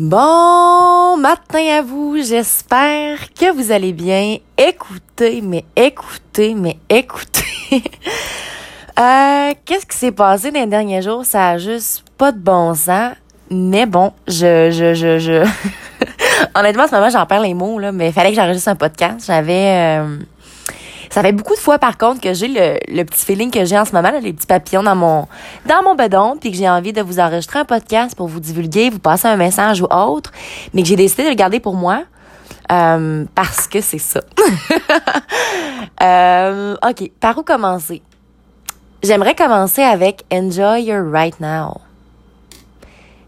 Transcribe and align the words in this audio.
Bon 0.00 1.18
matin 1.18 1.78
à 1.78 1.82
vous, 1.82 2.16
j'espère 2.22 3.18
que 3.34 3.52
vous 3.52 3.70
allez 3.70 3.92
bien. 3.92 4.38
Écoutez, 4.56 5.42
mais 5.42 5.66
écoutez, 5.76 6.54
mais 6.54 6.78
écoutez. 6.88 7.42
euh, 8.98 9.52
Qu'est-ce 9.62 9.84
qui 9.84 9.98
s'est 9.98 10.12
passé 10.12 10.52
dans 10.52 10.60
les 10.60 10.66
derniers 10.66 11.02
jours? 11.02 11.26
Ça 11.26 11.50
a 11.50 11.58
juste 11.58 12.02
pas 12.16 12.32
de 12.32 12.38
bon 12.38 12.74
sens. 12.74 13.12
Mais 13.50 13.84
bon, 13.84 14.14
je, 14.26 14.70
je, 14.70 14.94
je, 14.94 15.18
je. 15.18 15.46
Honnêtement, 16.58 16.84
en 16.84 16.88
ce 16.88 16.94
moment, 16.94 17.10
j'en 17.10 17.26
perds 17.26 17.42
les 17.42 17.52
mots, 17.52 17.78
là, 17.78 17.92
mais 17.92 18.06
il 18.06 18.12
fallait 18.14 18.30
que 18.30 18.36
j'enregistre 18.36 18.70
un 18.70 18.76
podcast. 18.76 19.26
J'avais. 19.26 19.98
Euh, 20.00 20.16
ça 21.10 21.22
fait 21.22 21.32
beaucoup 21.32 21.54
de 21.54 21.58
fois, 21.58 21.78
par 21.78 21.98
contre, 21.98 22.20
que 22.20 22.32
j'ai 22.32 22.48
le, 22.48 22.78
le 22.88 23.04
petit 23.04 23.24
feeling 23.24 23.50
que 23.50 23.64
j'ai 23.64 23.78
en 23.78 23.84
ce 23.84 23.92
moment, 23.92 24.10
là, 24.10 24.20
les 24.20 24.32
petits 24.32 24.46
papillons 24.46 24.84
dans 24.84 24.94
mon 24.94 25.26
dans 25.66 25.82
mon 25.82 25.94
bedon, 25.94 26.36
puis 26.40 26.52
que 26.52 26.56
j'ai 26.56 26.68
envie 26.68 26.92
de 26.92 27.02
vous 27.02 27.18
enregistrer 27.18 27.58
un 27.58 27.64
podcast 27.64 28.14
pour 28.14 28.28
vous 28.28 28.40
divulguer, 28.40 28.90
vous 28.90 29.00
passer 29.00 29.26
un 29.26 29.36
message 29.36 29.82
ou 29.82 29.86
autre, 29.90 30.30
mais 30.72 30.82
que 30.82 30.88
j'ai 30.88 30.96
décidé 30.96 31.24
de 31.24 31.28
le 31.30 31.34
garder 31.34 31.60
pour 31.60 31.74
moi. 31.74 32.04
Euh, 32.70 33.24
parce 33.34 33.66
que 33.66 33.80
c'est 33.80 33.98
ça. 33.98 34.20
euh, 36.02 36.76
OK, 36.88 37.10
par 37.18 37.36
où 37.36 37.42
commencer? 37.42 38.00
J'aimerais 39.02 39.34
commencer 39.34 39.82
avec 39.82 40.24
Enjoy 40.32 40.82
your 40.82 41.02
right 41.10 41.38
now. 41.40 41.80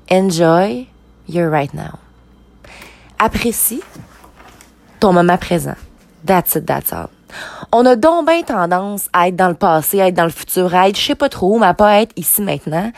Enjoy 0.08 0.86
your 1.28 1.50
right 1.50 1.74
now. 1.74 1.98
Apprécie 3.18 3.82
ton 5.00 5.12
moment 5.12 5.38
présent. 5.38 5.76
That's 6.24 6.54
it, 6.54 6.66
that's 6.66 6.92
all. 6.92 7.08
On 7.72 7.84
a 7.86 7.96
donc 7.96 8.26
bien 8.26 8.42
tendance 8.42 9.08
à 9.12 9.28
être 9.28 9.36
dans 9.36 9.48
le 9.48 9.54
passé, 9.54 10.00
à 10.00 10.08
être 10.08 10.14
dans 10.14 10.24
le 10.24 10.30
futur, 10.30 10.74
à 10.74 10.88
être 10.88 10.98
je 10.98 11.04
sais 11.04 11.14
pas 11.14 11.28
trop, 11.28 11.58
mais 11.58 11.66
à 11.66 11.74
pas 11.74 12.02
être 12.02 12.12
ici 12.16 12.42
maintenant. 12.42 12.90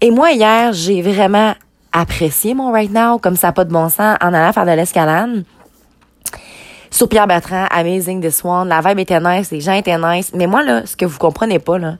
Et 0.00 0.10
moi, 0.10 0.32
hier, 0.32 0.72
j'ai 0.72 1.02
vraiment 1.02 1.54
apprécié 1.92 2.54
mon 2.54 2.72
right 2.72 2.90
now, 2.90 3.18
comme 3.18 3.36
ça 3.36 3.52
pas 3.52 3.64
de 3.64 3.72
bon 3.72 3.88
sens, 3.88 4.16
en 4.20 4.34
allant 4.34 4.52
faire 4.52 4.66
de 4.66 4.72
l'escalade. 4.72 5.44
Sur 6.90 7.08
Pierre 7.08 7.26
Bertrand, 7.26 7.66
Amazing 7.70 8.20
This 8.20 8.44
One, 8.44 8.68
la 8.68 8.80
vibe 8.80 9.00
était 9.00 9.20
nice, 9.20 9.50
les 9.50 9.60
gens 9.60 9.72
étaient 9.72 9.98
nice. 9.98 10.30
Mais 10.34 10.46
moi, 10.46 10.62
là, 10.62 10.86
ce 10.86 10.96
que 10.96 11.04
vous 11.04 11.18
comprenez 11.18 11.58
pas, 11.58 11.78
là, 11.78 11.96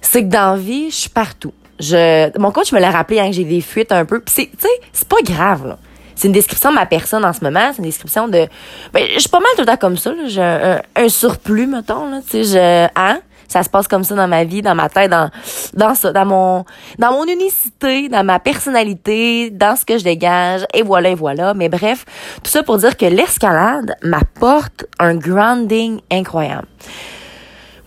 c'est 0.00 0.24
que 0.24 0.28
dans 0.28 0.56
vie, 0.56 0.90
je 0.90 0.96
suis 0.96 1.10
partout. 1.10 1.54
Je, 1.78 2.36
mon 2.38 2.50
coach 2.50 2.72
me 2.72 2.80
l'a 2.80 2.90
rappelé, 2.90 3.20
hein, 3.20 3.28
que 3.28 3.32
j'ai 3.32 3.44
des 3.44 3.62
fuites 3.62 3.92
un 3.92 4.04
peu. 4.04 4.20
Pis 4.20 4.32
c'est, 4.32 4.50
tu 4.50 4.58
sais, 4.60 4.68
c'est 4.92 5.08
pas 5.08 5.22
grave, 5.24 5.66
là 5.68 5.78
c'est 6.20 6.28
une 6.28 6.34
description 6.34 6.68
de 6.68 6.74
ma 6.74 6.84
personne 6.84 7.24
en 7.24 7.32
ce 7.32 7.42
moment. 7.42 7.70
C'est 7.72 7.78
une 7.78 7.84
description 7.84 8.28
de... 8.28 8.46
Ben, 8.92 9.06
je 9.14 9.20
suis 9.20 9.28
pas 9.30 9.40
mal 9.40 9.48
tout 9.54 9.62
le 9.62 9.66
temps 9.66 9.78
comme 9.78 9.96
ça. 9.96 10.12
J'ai 10.26 10.42
un, 10.42 10.82
un, 10.94 11.08
surplus, 11.08 11.66
mettons. 11.66 12.10
Là, 12.10 12.20
tu 12.20 12.44
sais, 12.44 12.44
je... 12.44 12.88
Hein? 12.94 13.20
Ça 13.48 13.62
se 13.62 13.70
passe 13.70 13.88
comme 13.88 14.04
ça 14.04 14.14
dans 14.14 14.28
ma 14.28 14.44
vie, 14.44 14.60
dans 14.60 14.74
ma 14.74 14.88
tête, 14.88 15.10
dans 15.10 15.28
dans 15.74 15.96
ça, 15.96 16.12
dans 16.12 16.24
mon 16.24 16.64
dans 17.00 17.10
mon 17.10 17.24
unicité, 17.24 18.08
dans 18.08 18.22
ma 18.22 18.38
personnalité, 18.38 19.50
dans 19.50 19.74
ce 19.74 19.84
que 19.84 19.98
je 19.98 20.04
dégage 20.04 20.64
et 20.72 20.82
voilà 20.82 21.08
et 21.08 21.14
voilà. 21.16 21.52
Mais 21.52 21.68
bref, 21.68 22.04
tout 22.44 22.50
ça 22.50 22.62
pour 22.62 22.78
dire 22.78 22.96
que 22.96 23.06
l'escalade 23.06 23.96
m'apporte 24.04 24.84
un 25.00 25.16
grounding 25.16 26.00
incroyable. 26.12 26.68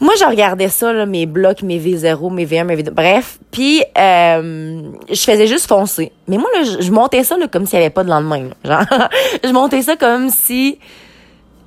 Moi, 0.04 0.16
je 0.20 0.26
regardais 0.26 0.68
ça, 0.68 0.92
là, 0.92 1.06
mes 1.06 1.26
blocs, 1.26 1.62
mes 1.62 1.80
V0, 1.80 2.34
mes 2.34 2.46
V1, 2.46 2.66
mes 2.66 2.76
V2, 2.76 2.90
bref. 2.90 3.40
Puis, 3.52 3.82
euh, 3.98 4.82
je 5.10 5.22
faisais 5.22 5.48
juste 5.48 5.66
foncer. 5.66 6.12
Mais 6.28 6.38
moi, 6.38 6.50
là, 6.54 6.64
je, 6.78 6.92
montais 6.92 7.24
ça 7.24 7.38
là, 7.38 7.48
comme 7.48 7.66
s'il 7.66 7.80
n'y 7.80 7.86
avait 7.86 7.90
pas 7.90 8.04
de 8.04 8.10
lendemain. 8.10 8.50
Genre, 8.66 8.84
je 9.46 9.50
montais 9.54 9.82
ça 9.82 9.96
comme 9.96 10.30
si 10.30 10.78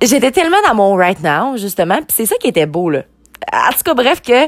j'étais 0.03 0.29
tellement 0.29 0.57
dans 0.67 0.75
mon 0.75 0.93
right 0.95 1.19
now, 1.23 1.57
justement. 1.57 1.95
Puis 1.95 2.09
c'est 2.09 2.25
ça 2.27 2.35
qui 2.39 2.49
était 2.49 2.67
beau, 2.67 2.91
là. 2.91 3.05
En 3.51 3.71
tout 3.71 3.81
cas, 3.83 3.95
bref, 3.95 4.21
que 4.21 4.47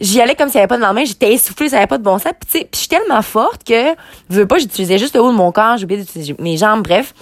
j'y 0.00 0.20
allais 0.20 0.34
comme 0.34 0.48
s'il 0.48 0.56
n'y 0.56 0.62
avait 0.62 0.68
pas 0.68 0.78
de 0.78 0.82
lendemain. 0.82 1.04
J'étais 1.04 1.32
essoufflée, 1.32 1.68
ça 1.68 1.76
n'avait 1.76 1.86
pas 1.86 1.98
de 1.98 2.02
bon 2.02 2.18
sens. 2.18 2.32
Puis, 2.40 2.50
tu 2.50 2.58
sais, 2.58 2.68
je 2.74 2.76
suis 2.76 2.88
tellement 2.88 3.22
forte 3.22 3.62
que, 3.62 3.94
je 4.30 4.34
veux 4.34 4.48
pas, 4.48 4.58
j'utilisais 4.58 4.98
juste 4.98 5.14
le 5.14 5.22
haut 5.22 5.30
de 5.30 5.36
mon 5.36 5.52
corps, 5.52 5.76
j'ai 5.76 5.84
oublié 5.84 6.00
d'utiliser 6.00 6.34
mes 6.40 6.56
jambes, 6.56 6.82
bref 6.82 7.14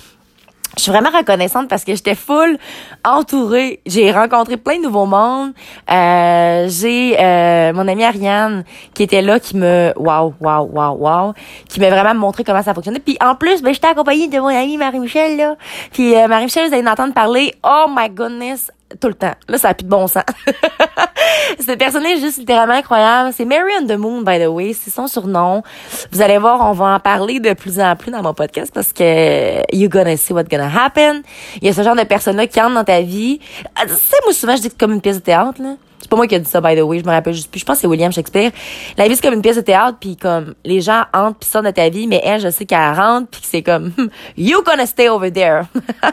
je 0.76 0.82
suis 0.82 0.92
vraiment 0.92 1.10
reconnaissante 1.10 1.68
parce 1.68 1.84
que 1.84 1.94
j'étais 1.94 2.14
full 2.14 2.56
entourée. 3.04 3.80
J'ai 3.86 4.12
rencontré 4.12 4.56
plein 4.56 4.78
de 4.78 4.84
nouveaux 4.84 5.06
mondes. 5.06 5.52
Euh, 5.90 6.68
j'ai 6.68 7.16
euh, 7.18 7.72
mon 7.72 7.88
amie 7.88 8.04
Ariane 8.04 8.64
qui 8.94 9.02
était 9.02 9.22
là, 9.22 9.40
qui 9.40 9.56
me 9.56 9.92
wow, 9.96 10.34
wow, 10.40 10.70
wow, 10.72 10.96
wow, 10.96 11.34
qui 11.68 11.80
m'a 11.80 11.90
vraiment 11.90 12.14
montré 12.14 12.44
comment 12.44 12.62
ça 12.62 12.72
fonctionnait. 12.72 13.00
Puis 13.00 13.16
en 13.20 13.34
plus, 13.34 13.62
ben 13.62 13.74
j'étais 13.74 13.88
accompagnée 13.88 14.28
de 14.28 14.38
mon 14.38 14.46
amie 14.46 14.76
Marie-Michel 14.76 15.36
là. 15.36 15.56
Puis 15.92 16.14
euh, 16.14 16.28
Marie-Michel, 16.28 16.68
vous 16.68 16.74
allez 16.74 16.82
m'entendre 16.82 17.14
parler. 17.14 17.52
Oh 17.64 17.86
my 17.88 18.08
goodness, 18.08 18.70
tout 18.98 19.08
le 19.08 19.14
temps. 19.14 19.34
Là, 19.48 19.58
ça 19.58 19.68
a 19.68 19.74
plus 19.74 19.84
de 19.84 19.90
bon 19.90 20.06
sens. 20.06 20.24
Cette 21.58 21.78
personne 21.78 22.04
est 22.06 22.18
juste 22.18 22.38
littéralement 22.38 22.74
incroyable. 22.74 23.32
C'est 23.34 23.44
Mary 23.44 23.72
on 23.80 23.86
the 23.86 23.98
Moon, 23.98 24.22
by 24.22 24.38
the 24.38 24.48
way. 24.48 24.72
C'est 24.72 24.90
son 24.90 25.06
surnom. 25.06 25.62
Vous 26.10 26.20
allez 26.22 26.38
voir, 26.38 26.60
on 26.68 26.72
va 26.72 26.94
en 26.94 27.00
parler 27.00 27.40
de 27.40 27.52
plus 27.52 27.80
en 27.80 27.94
plus 27.96 28.10
dans 28.10 28.22
mon 28.22 28.34
podcast 28.34 28.72
parce 28.74 28.92
que 28.92 29.60
you 29.74 29.88
gonna 29.88 30.16
see 30.16 30.32
what's 30.32 30.48
gonna 30.48 30.70
happen. 30.72 31.22
Il 31.60 31.66
y 31.66 31.70
a 31.70 31.72
ce 31.72 31.82
genre 31.82 31.96
de 31.96 32.02
personnes-là 32.04 32.46
qui 32.46 32.60
entrent 32.60 32.74
dans 32.74 32.84
ta 32.84 33.00
vie. 33.00 33.40
Ah, 33.76 33.82
tu 33.86 33.94
sais, 33.94 34.16
moi, 34.24 34.32
souvent, 34.32 34.56
je 34.56 34.62
dis 34.62 34.70
comme 34.70 34.92
une 34.92 35.00
pièce 35.00 35.16
de 35.16 35.22
théâtre, 35.22 35.60
là. 35.62 35.76
C'est 36.00 36.08
pas 36.08 36.16
moi 36.16 36.26
qui 36.26 36.34
ai 36.34 36.40
dit 36.40 36.48
ça, 36.48 36.60
by 36.60 36.76
the 36.76 36.80
way. 36.80 37.00
Je 37.00 37.04
me 37.04 37.10
rappelle 37.10 37.34
juste 37.34 37.50
plus. 37.50 37.60
Je 37.60 37.64
pense 37.64 37.76
que 37.76 37.82
c'est 37.82 37.86
William 37.86 38.10
Shakespeare. 38.10 38.50
La 38.96 39.06
vie, 39.06 39.14
c'est 39.16 39.22
comme 39.22 39.34
une 39.34 39.42
pièce 39.42 39.56
de 39.56 39.60
théâtre, 39.60 39.98
puis 40.00 40.16
comme 40.16 40.54
les 40.64 40.80
gens 40.80 41.04
entrent 41.12 41.38
puis 41.38 41.48
sortent 41.48 41.66
de 41.66 41.70
ta 41.70 41.88
vie, 41.88 42.06
mais 42.06 42.20
elle, 42.24 42.40
je 42.40 42.48
sais 42.48 42.64
qu'elle 42.64 42.94
rentre, 42.94 43.28
puis 43.28 43.42
c'est 43.44 43.62
comme 43.62 43.92
you 44.36 44.62
gonna 44.62 44.86
stay 44.86 45.08
over 45.08 45.30
there. 45.30 45.64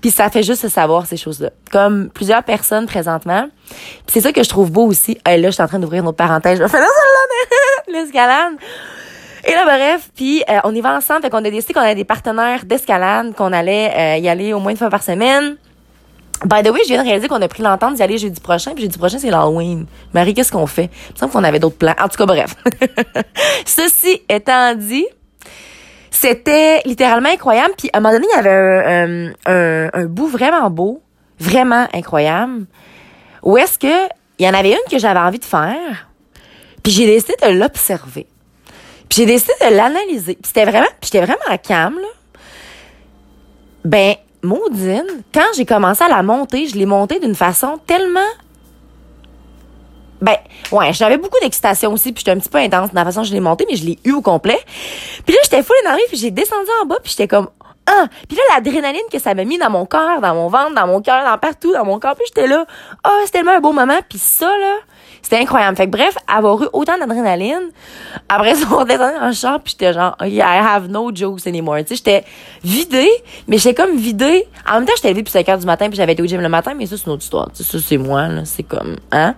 puis 0.00 0.10
ça 0.10 0.30
fait 0.30 0.42
juste 0.42 0.68
savoir 0.68 1.06
ces 1.06 1.16
choses-là. 1.16 1.50
Comme 1.70 2.08
plusieurs 2.10 2.42
personnes 2.42 2.86
présentement. 2.86 3.48
c'est 4.06 4.20
ça 4.20 4.32
que 4.32 4.42
je 4.42 4.48
trouve 4.48 4.70
beau 4.70 4.86
aussi. 4.86 5.18
là, 5.26 5.36
je 5.36 5.50
suis 5.50 5.62
en 5.62 5.68
train 5.68 5.78
d'ouvrir 5.78 6.02
une 6.02 6.08
autre 6.08 6.16
parenthèse. 6.16 6.58
Je 6.58 6.62
vais 6.62 6.68
faire 6.68 6.80
l'escalade. 7.88 8.54
Et 9.48 9.52
là, 9.52 9.64
bref, 9.64 10.10
puis 10.16 10.42
euh, 10.48 10.58
on 10.64 10.74
y 10.74 10.80
va 10.80 10.96
ensemble. 10.96 11.22
Fait 11.22 11.30
qu'on 11.30 11.44
a 11.44 11.50
décidé 11.50 11.72
qu'on 11.72 11.80
avait 11.80 11.94
des 11.94 12.04
partenaires 12.04 12.64
d'escalade, 12.64 13.32
qu'on 13.34 13.52
allait 13.52 13.92
euh, 13.96 14.18
y 14.18 14.28
aller 14.28 14.52
au 14.52 14.58
moins 14.58 14.72
une 14.72 14.76
fois 14.76 14.90
par 14.90 15.04
semaine. 15.04 15.56
By 16.44 16.62
the 16.62 16.70
way, 16.70 16.80
je 16.84 16.88
viens 16.88 17.02
de 17.02 17.08
réaliser 17.08 17.28
qu'on 17.28 17.40
a 17.40 17.48
pris 17.48 17.62
l'entente 17.62 17.94
d'y 17.94 18.02
aller 18.02 18.18
jeudi 18.18 18.40
prochain, 18.40 18.72
puis 18.74 18.82
jeudi 18.84 18.98
prochain, 18.98 19.18
c'est 19.18 19.30
l'Halloween. 19.30 19.86
Marie, 20.12 20.34
qu'est-ce 20.34 20.52
qu'on 20.52 20.66
fait? 20.66 20.90
Il 21.08 21.14
me 21.14 21.18
semble 21.18 21.32
qu'on 21.32 21.44
avait 21.44 21.58
d'autres 21.58 21.78
plans. 21.78 21.94
En 21.98 22.08
tout 22.08 22.18
cas, 22.18 22.26
bref. 22.26 22.54
Ceci 23.64 24.22
étant 24.28 24.74
dit, 24.74 25.06
c'était 26.10 26.82
littéralement 26.84 27.30
incroyable. 27.30 27.74
Puis 27.78 27.88
à 27.92 27.98
un 27.98 28.00
moment 28.00 28.14
donné, 28.14 28.26
il 28.32 28.36
y 28.36 28.38
avait 28.38 29.32
un, 29.46 29.90
un, 29.92 30.04
bout 30.06 30.28
vraiment 30.28 30.68
beau, 30.70 31.02
vraiment 31.38 31.88
incroyable, 31.94 32.66
où 33.42 33.56
est-ce 33.56 33.78
que 33.78 34.08
il 34.38 34.44
y 34.44 34.48
en 34.48 34.54
avait 34.54 34.72
une 34.72 34.90
que 34.90 34.98
j'avais 34.98 35.20
envie 35.20 35.38
de 35.38 35.44
faire, 35.44 36.08
puis 36.82 36.92
j'ai 36.92 37.06
décidé 37.06 37.34
de 37.42 37.58
l'observer. 37.58 38.26
Puis 39.08 39.20
j'ai 39.20 39.26
décidé 39.26 39.52
de 39.62 39.74
l'analyser. 39.74 40.34
Puis 40.34 40.48
c'était 40.48 40.64
vraiment, 40.64 40.86
j'étais 41.02 41.20
vraiment 41.20 41.38
à 41.48 41.56
calme, 41.56 41.98
là. 41.98 42.08
Ben, 43.84 44.16
Maudine, 44.46 45.22
quand 45.34 45.46
j'ai 45.56 45.66
commencé 45.66 46.02
à 46.04 46.08
la 46.08 46.22
monter, 46.22 46.66
je 46.68 46.76
l'ai 46.76 46.86
montée 46.86 47.20
d'une 47.20 47.34
façon 47.34 47.78
tellement 47.86 48.20
ben, 50.20 50.36
ouais, 50.72 50.94
j'avais 50.94 51.18
beaucoup 51.18 51.38
d'excitation 51.42 51.92
aussi, 51.92 52.10
puis 52.12 52.20
j'étais 52.20 52.30
un 52.30 52.38
petit 52.38 52.48
peu 52.48 52.56
intense 52.56 52.90
dans 52.90 53.00
la 53.00 53.04
façon 53.04 53.20
dont 53.20 53.26
je 53.26 53.34
l'ai 53.34 53.40
montée, 53.40 53.66
mais 53.68 53.76
je 53.76 53.84
l'ai 53.84 53.98
eu 54.04 54.12
au 54.12 54.22
complet. 54.22 54.58
Puis 55.26 55.34
là, 55.34 55.40
j'étais 55.44 55.62
full 55.62 55.76
énervée, 55.82 56.02
puis 56.08 56.16
j'ai 56.16 56.30
descendu 56.30 56.70
en 56.82 56.86
bas, 56.86 56.96
puis 57.02 57.10
j'étais 57.10 57.28
comme 57.28 57.48
ah, 57.88 58.06
puis 58.28 58.36
là 58.36 58.42
l'adrénaline 58.54 59.06
que 59.12 59.20
ça 59.20 59.32
m'a 59.34 59.44
mis 59.44 59.58
dans 59.58 59.70
mon 59.70 59.86
corps, 59.86 60.20
dans 60.20 60.34
mon 60.34 60.48
ventre, 60.48 60.74
dans 60.74 60.88
mon 60.88 61.00
cœur, 61.00 61.24
dans 61.24 61.38
partout, 61.38 61.72
dans 61.72 61.84
mon 61.84 62.00
corps, 62.00 62.16
puis 62.16 62.24
j'étais 62.26 62.48
là, 62.48 62.66
ah, 63.04 63.10
oh, 63.10 63.20
c'était 63.20 63.38
tellement 63.38 63.52
un 63.52 63.60
beau 63.60 63.72
moment, 63.72 63.98
puis 64.08 64.18
ça 64.18 64.46
là, 64.46 64.76
c'était 65.22 65.38
incroyable. 65.38 65.76
Fait 65.76 65.86
que 65.86 65.90
bref, 65.90 66.16
avoir 66.28 66.62
eu 66.62 66.68
autant 66.72 66.98
d'adrénaline, 66.98 67.70
après 68.28 68.54
ça, 68.54 68.66
on 68.70 68.84
descendait 68.84 69.18
dans 69.18 69.26
le 69.26 69.32
char, 69.32 69.60
puis 69.60 69.72
j'étais 69.72 69.92
genre, 69.92 70.16
I 70.22 70.40
have 70.40 70.88
no 70.88 71.14
jokes 71.14 71.46
anymore. 71.46 71.78
Tu 71.78 71.88
sais, 71.88 71.96
j'étais 71.96 72.24
vidée, 72.62 73.10
mais 73.48 73.58
j'étais 73.58 73.74
comme 73.74 73.96
vidée. 73.96 74.46
En 74.68 74.74
même 74.74 74.86
temps, 74.86 74.92
j'étais 74.96 75.10
levée 75.10 75.22
depuis 75.22 75.32
5 75.32 75.48
heures 75.48 75.58
du 75.58 75.66
matin, 75.66 75.88
puis 75.88 75.96
j'avais 75.96 76.12
été 76.12 76.22
au 76.22 76.26
gym 76.26 76.40
le 76.40 76.48
matin, 76.48 76.74
mais 76.74 76.86
ça, 76.86 76.96
c'est 76.96 77.06
une 77.06 77.12
autre 77.12 77.24
histoire. 77.24 77.48
Ça, 77.52 77.78
c'est 77.80 77.98
moi, 77.98 78.28
là. 78.28 78.44
C'est 78.44 78.62
comme, 78.62 78.96
hein? 79.12 79.34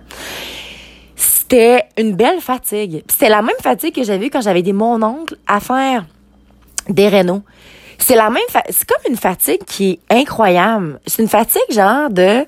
C'était 1.15 1.83
une 1.97 2.15
belle 2.15 2.41
fatigue. 2.41 3.03
C'était 3.07 3.29
la 3.29 3.41
même 3.41 3.55
fatigue 3.61 3.95
que 3.95 4.03
j'avais 4.03 4.27
eu 4.27 4.29
quand 4.29 4.41
j'avais 4.41 4.61
des 4.61 4.73
mon 4.73 5.01
oncle 5.01 5.35
à 5.47 5.59
faire 5.59 6.05
des 6.87 7.07
rénaux. 7.07 7.41
C'est 7.97 8.15
la 8.15 8.29
même 8.29 8.43
c'est 8.69 8.87
comme 8.87 9.01
une 9.09 9.17
fatigue 9.17 9.63
qui 9.65 9.99
est 10.09 10.15
incroyable. 10.15 10.99
C'est 11.05 11.21
une 11.21 11.27
fatigue 11.27 11.61
genre 11.71 12.09
de 12.09 12.45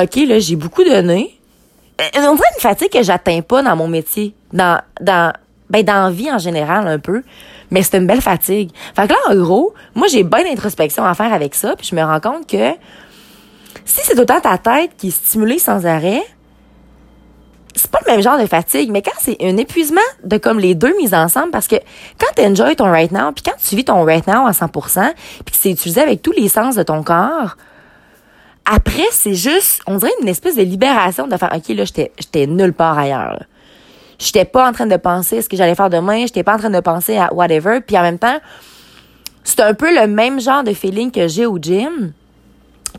OK, 0.00 0.16
là, 0.26 0.38
j'ai 0.38 0.56
beaucoup 0.56 0.84
donné, 0.84 1.38
on 2.16 2.34
dirait 2.34 2.48
une 2.56 2.60
fatigue 2.60 2.90
que 2.90 3.02
j'atteins 3.02 3.42
pas 3.42 3.62
dans 3.62 3.76
mon 3.76 3.88
métier, 3.88 4.34
dans 4.52 4.80
dans 5.00 5.32
ben 5.70 5.84
dans 5.84 6.10
vie 6.10 6.30
en 6.30 6.38
général 6.38 6.86
un 6.86 6.98
peu, 6.98 7.22
mais 7.70 7.82
c'est 7.82 7.98
une 7.98 8.06
belle 8.06 8.20
fatigue. 8.20 8.70
Fait 8.94 9.08
que 9.08 9.12
là 9.12 9.18
en 9.30 9.34
gros, 9.34 9.74
moi 9.94 10.06
j'ai 10.08 10.22
bonne 10.22 10.46
introspection 10.46 11.04
à 11.04 11.14
faire 11.14 11.32
avec 11.32 11.54
ça, 11.54 11.74
puis 11.76 11.86
je 11.90 11.94
me 11.94 12.02
rends 12.02 12.20
compte 12.20 12.46
que 12.46 12.72
si 13.84 14.00
c'est 14.04 14.18
autant 14.18 14.40
ta 14.40 14.58
tête 14.58 14.92
qui 14.96 15.08
est 15.08 15.10
stimulée 15.10 15.58
sans 15.58 15.86
arrêt, 15.86 16.22
c'est 17.74 17.90
pas 17.90 18.00
le 18.06 18.12
même 18.12 18.22
genre 18.22 18.38
de 18.38 18.46
fatigue, 18.46 18.90
mais 18.90 19.02
quand 19.02 19.12
c'est 19.18 19.36
un 19.40 19.56
épuisement 19.56 20.00
de 20.24 20.36
comme 20.36 20.58
les 20.58 20.74
deux 20.74 20.94
mises 20.98 21.14
ensemble, 21.14 21.50
parce 21.50 21.68
que 21.68 21.76
quand 22.18 22.32
tu 22.36 22.42
enjoy 22.42 22.76
ton 22.76 22.90
right 22.90 23.10
now, 23.10 23.32
puis 23.32 23.42
quand 23.42 23.56
tu 23.58 23.76
vis 23.76 23.84
ton 23.84 24.04
right 24.04 24.26
now 24.26 24.46
à 24.46 24.50
100%, 24.50 25.14
puis 25.44 25.52
que 25.52 25.58
c'est 25.58 25.70
utilisé 25.70 26.00
avec 26.00 26.22
tous 26.22 26.32
les 26.32 26.48
sens 26.48 26.74
de 26.74 26.82
ton 26.82 27.02
corps, 27.02 27.56
après, 28.64 29.06
c'est 29.10 29.34
juste, 29.34 29.80
on 29.86 29.96
dirait 29.96 30.12
une 30.22 30.28
espèce 30.28 30.56
de 30.56 30.62
libération 30.62 31.26
de 31.26 31.36
faire, 31.36 31.52
OK, 31.54 31.68
là, 31.68 31.84
j'étais, 31.84 32.12
j'étais 32.18 32.46
nulle 32.46 32.72
part 32.72 32.98
ailleurs. 32.98 33.44
J'étais 34.18 34.44
pas 34.44 34.68
en 34.68 34.72
train 34.72 34.86
de 34.86 34.96
penser 34.96 35.38
à 35.38 35.42
ce 35.42 35.48
que 35.48 35.56
j'allais 35.56 35.74
faire 35.74 35.90
demain, 35.90 36.26
j'étais 36.26 36.44
pas 36.44 36.54
en 36.54 36.58
train 36.58 36.70
de 36.70 36.80
penser 36.80 37.16
à 37.16 37.32
whatever, 37.34 37.80
puis 37.80 37.98
en 37.98 38.02
même 38.02 38.18
temps, 38.18 38.38
c'est 39.42 39.60
un 39.60 39.74
peu 39.74 39.92
le 39.92 40.06
même 40.06 40.40
genre 40.40 40.62
de 40.62 40.72
feeling 40.72 41.10
que 41.10 41.26
j'ai 41.26 41.46
au 41.46 41.58
gym, 41.58 42.12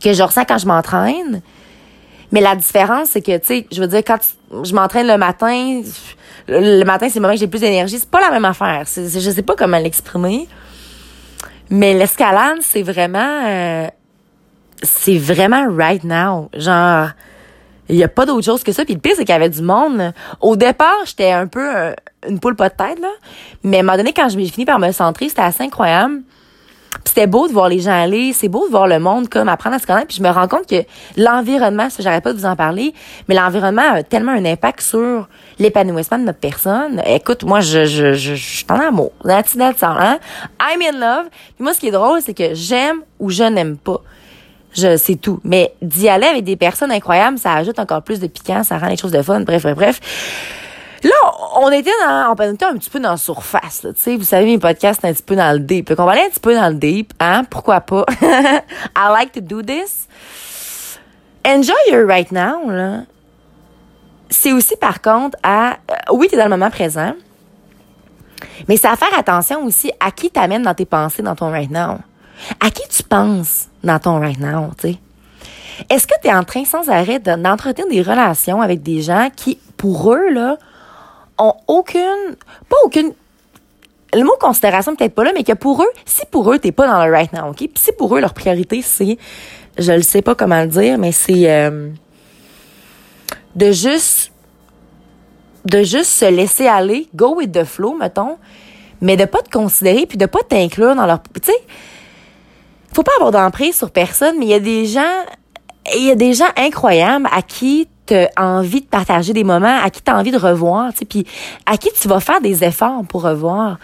que 0.01 0.13
je 0.13 0.21
ressens 0.21 0.45
quand 0.45 0.57
je 0.57 0.67
m'entraîne. 0.67 1.41
Mais 2.33 2.41
la 2.41 2.55
différence, 2.55 3.09
c'est 3.09 3.21
que, 3.21 3.37
tu 3.37 3.45
sais, 3.45 3.67
je 3.71 3.79
veux 3.79 3.87
dire, 3.87 4.01
quand 4.05 4.17
je 4.63 4.73
m'entraîne 4.73 5.07
le 5.07 5.17
matin, 5.17 5.81
le 6.47 6.83
matin, 6.83 7.07
c'est 7.07 7.19
le 7.19 7.21
moment 7.21 7.35
que 7.35 7.39
j'ai 7.39 7.47
plus 7.47 7.61
d'énergie. 7.61 7.99
C'est 7.99 8.09
pas 8.09 8.19
la 8.19 8.31
même 8.31 8.43
affaire. 8.43 8.83
je 8.85 9.29
sais 9.29 9.41
pas 9.43 9.55
comment 9.55 9.77
l'exprimer. 9.77 10.47
Mais 11.69 11.93
l'escalade, 11.93 12.57
c'est 12.61 12.81
vraiment... 12.81 13.45
Euh, 13.45 13.87
c'est 14.83 15.17
vraiment 15.17 15.65
right 15.75 16.03
now. 16.03 16.49
Genre, 16.53 17.09
il 17.89 17.95
y 17.95 18.03
a 18.03 18.07
pas 18.07 18.25
d'autre 18.25 18.45
chose 18.45 18.63
que 18.63 18.71
ça. 18.71 18.85
Puis 18.85 18.93
le 18.93 18.99
pire, 18.99 19.13
c'est 19.15 19.25
qu'il 19.25 19.33
y 19.33 19.35
avait 19.35 19.49
du 19.49 19.61
monde. 19.61 20.13
Au 20.41 20.55
départ, 20.55 20.95
j'étais 21.05 21.31
un 21.31 21.47
peu 21.47 21.75
euh, 21.75 21.93
une 22.27 22.39
poule 22.39 22.55
pas 22.55 22.69
de 22.69 22.75
tête, 22.75 22.99
là. 22.99 23.09
Mais 23.63 23.77
à 23.77 23.79
un 23.79 23.83
moment 23.83 23.97
donné, 23.97 24.13
quand 24.13 24.29
je 24.29 24.37
m'ai 24.37 24.47
fini 24.47 24.65
par 24.65 24.79
me 24.79 24.91
centrer, 24.91 25.29
c'était 25.29 25.41
assez 25.41 25.63
incroyable 25.63 26.21
c'était 27.05 27.27
beau 27.27 27.47
de 27.47 27.53
voir 27.53 27.69
les 27.69 27.79
gens 27.79 27.91
aller, 27.91 28.33
c'est 28.33 28.47
beau 28.47 28.65
de 28.65 28.71
voir 28.71 28.87
le 28.87 28.99
monde 28.99 29.29
comme 29.29 29.49
apprendre 29.49 29.75
à 29.75 29.79
se 29.79 29.85
connaître. 29.85 30.07
Puis 30.07 30.17
je 30.17 30.23
me 30.23 30.29
rends 30.29 30.47
compte 30.47 30.67
que 30.67 30.83
l'environnement, 31.17 31.89
ça 31.89 32.01
j'arrête 32.01 32.23
pas 32.23 32.33
de 32.33 32.37
vous 32.37 32.45
en 32.45 32.55
parler, 32.55 32.93
mais 33.27 33.35
l'environnement 33.35 33.93
a 33.93 34.03
tellement 34.03 34.31
un 34.31 34.45
impact 34.45 34.81
sur 34.81 35.27
l'épanouissement 35.59 36.17
de 36.17 36.23
notre 36.23 36.39
personne. 36.39 37.01
Écoute, 37.05 37.43
moi 37.43 37.59
je 37.59 37.85
je 37.85 38.13
je, 38.13 38.35
je 38.35 38.57
suis 38.57 38.65
en 38.69 38.79
amour. 38.79 39.11
Hein? 39.25 40.19
I'm 40.61 40.81
in 40.81 40.99
love. 40.99 41.29
Puis 41.55 41.63
moi 41.63 41.73
ce 41.73 41.79
qui 41.79 41.87
est 41.87 41.91
drôle, 41.91 42.21
c'est 42.21 42.33
que 42.33 42.53
j'aime 42.53 43.01
ou 43.19 43.29
je 43.29 43.43
n'aime 43.43 43.77
pas. 43.77 44.01
Je 44.75 44.97
c'est 44.97 45.15
tout. 45.15 45.39
Mais 45.43 45.73
d'y 45.81 46.09
aller 46.09 46.27
avec 46.27 46.43
des 46.43 46.55
personnes 46.55 46.91
incroyables, 46.91 47.37
ça 47.37 47.53
ajoute 47.53 47.79
encore 47.79 48.01
plus 48.01 48.19
de 48.19 48.27
piquant, 48.27 48.63
ça 48.63 48.77
rend 48.77 48.87
les 48.87 48.97
choses 48.97 49.11
de 49.11 49.21
fun. 49.21 49.41
Bref, 49.41 49.63
bref, 49.63 49.75
bref. 49.75 49.99
Là, 51.03 51.11
on 51.57 51.69
était 51.71 51.91
dans, 52.05 52.33
on 52.37 52.53
était 52.53 52.65
un 52.65 52.77
petit 52.77 52.89
peu 52.89 52.99
dans 52.99 53.11
la 53.11 53.17
surface, 53.17 53.81
tu 53.81 53.89
sais. 53.97 54.15
Vous 54.15 54.23
savez, 54.23 54.45
mes 54.45 54.57
podcasts, 54.57 55.01
c'est 55.01 55.09
un 55.09 55.13
petit 55.13 55.23
peu 55.23 55.35
dans 55.35 55.51
le 55.51 55.59
deep. 55.59 55.89
Fait 55.89 55.95
qu'on 55.95 56.05
va 56.05 56.13
aller 56.13 56.21
un 56.21 56.29
petit 56.29 56.39
peu 56.39 56.55
dans 56.55 56.69
le 56.69 56.75
deep, 56.75 57.13
hein. 57.19 57.43
Pourquoi 57.49 57.81
pas? 57.81 58.05
I 58.21 59.09
like 59.11 59.33
to 59.33 59.41
do 59.41 59.61
this. 59.61 60.07
Enjoy 61.45 61.75
your 61.91 62.07
right 62.07 62.31
now, 62.31 62.69
là. 62.69 63.01
C'est 64.29 64.53
aussi, 64.53 64.77
par 64.77 65.01
contre, 65.01 65.37
à, 65.43 65.73
euh, 65.73 65.95
oui, 66.13 66.27
t'es 66.29 66.37
dans 66.37 66.45
le 66.45 66.49
moment 66.49 66.71
présent. 66.71 67.13
Mais 68.69 68.77
c'est 68.77 68.87
à 68.87 68.95
faire 68.95 69.17
attention 69.17 69.63
aussi 69.65 69.91
à 69.99 70.09
qui 70.11 70.31
t'amène 70.31 70.63
dans 70.63 70.73
tes 70.73 70.85
pensées 70.85 71.21
dans 71.21 71.35
ton 71.35 71.51
right 71.51 71.69
now. 71.69 71.97
À 72.59 72.69
qui 72.69 72.87
tu 72.89 73.03
penses? 73.03 73.67
Dans 73.83 73.99
ton 73.99 74.19
right 74.19 74.39
now, 74.39 74.71
tu 74.77 74.89
sais. 74.89 74.97
Est-ce 75.89 76.07
que 76.07 76.13
tu 76.21 76.27
es 76.27 76.33
en 76.33 76.43
train 76.43 76.65
sans 76.65 76.89
arrêt 76.89 77.19
d'entretenir 77.19 77.87
des 77.87 78.01
relations 78.01 78.61
avec 78.61 78.83
des 78.83 79.01
gens 79.01 79.29
qui, 79.35 79.57
pour 79.77 80.13
eux, 80.13 80.29
là, 80.29 80.57
ont 81.37 81.55
aucune, 81.67 82.35
pas 82.69 82.77
aucune, 82.83 83.13
le 84.13 84.23
mot 84.23 84.35
considération 84.39 84.95
peut-être 84.95 85.15
pas 85.15 85.23
là, 85.23 85.31
mais 85.33 85.43
que 85.43 85.53
pour 85.53 85.81
eux, 85.81 85.89
si 86.05 86.25
pour 86.29 86.51
eux, 86.51 86.59
t'es 86.59 86.71
pas 86.71 86.87
dans 86.87 87.05
le 87.05 87.11
right 87.11 87.33
now, 87.33 87.49
OK? 87.49 87.57
Puis 87.57 87.71
si 87.75 87.91
pour 87.91 88.15
eux, 88.15 88.21
leur 88.21 88.33
priorité, 88.33 88.81
c'est, 88.81 89.17
je 89.77 89.91
le 89.91 90.03
sais 90.03 90.21
pas 90.21 90.35
comment 90.35 90.61
le 90.61 90.67
dire, 90.67 90.97
mais 90.97 91.11
c'est 91.11 91.51
euh, 91.51 91.89
de 93.55 93.71
juste, 93.71 94.31
de 95.65 95.81
juste 95.81 96.11
se 96.11 96.25
laisser 96.25 96.67
aller, 96.67 97.07
go 97.15 97.35
with 97.35 97.51
the 97.51 97.63
flow, 97.63 97.95
mettons, 97.97 98.37
mais 99.01 99.17
de 99.17 99.25
pas 99.25 99.41
te 99.41 99.49
considérer 99.49 100.05
puis 100.05 100.17
de 100.17 100.27
pas 100.27 100.43
t'inclure 100.47 100.95
dans 100.95 101.05
leur, 101.05 101.21
tu 101.23 101.51
sais, 101.51 101.57
faut 102.93 103.03
pas 103.03 103.11
avoir 103.17 103.31
d'emprise 103.31 103.75
sur 103.75 103.91
personne, 103.91 104.35
mais 104.39 104.45
il 104.45 104.51
y 104.51 104.53
a 104.53 104.59
des 104.59 104.85
gens, 104.85 105.01
y 105.95 106.11
a 106.11 106.15
des 106.15 106.33
gens 106.33 106.49
incroyables 106.57 107.27
à 107.31 107.41
qui 107.41 107.87
t'as 108.05 108.27
envie 108.37 108.81
de 108.81 108.85
partager 108.85 109.33
des 109.33 109.43
moments, 109.43 109.79
à 109.81 109.89
qui 109.89 110.01
t'as 110.01 110.17
envie 110.17 110.31
de 110.31 110.37
revoir, 110.37 110.91
tu 110.91 110.99
sais, 110.99 111.05
puis 111.05 111.25
à 111.65 111.77
qui 111.77 111.89
tu 111.93 112.07
vas 112.07 112.19
faire 112.19 112.41
des 112.41 112.63
efforts 112.63 113.03
pour 113.07 113.23
revoir. 113.23 113.77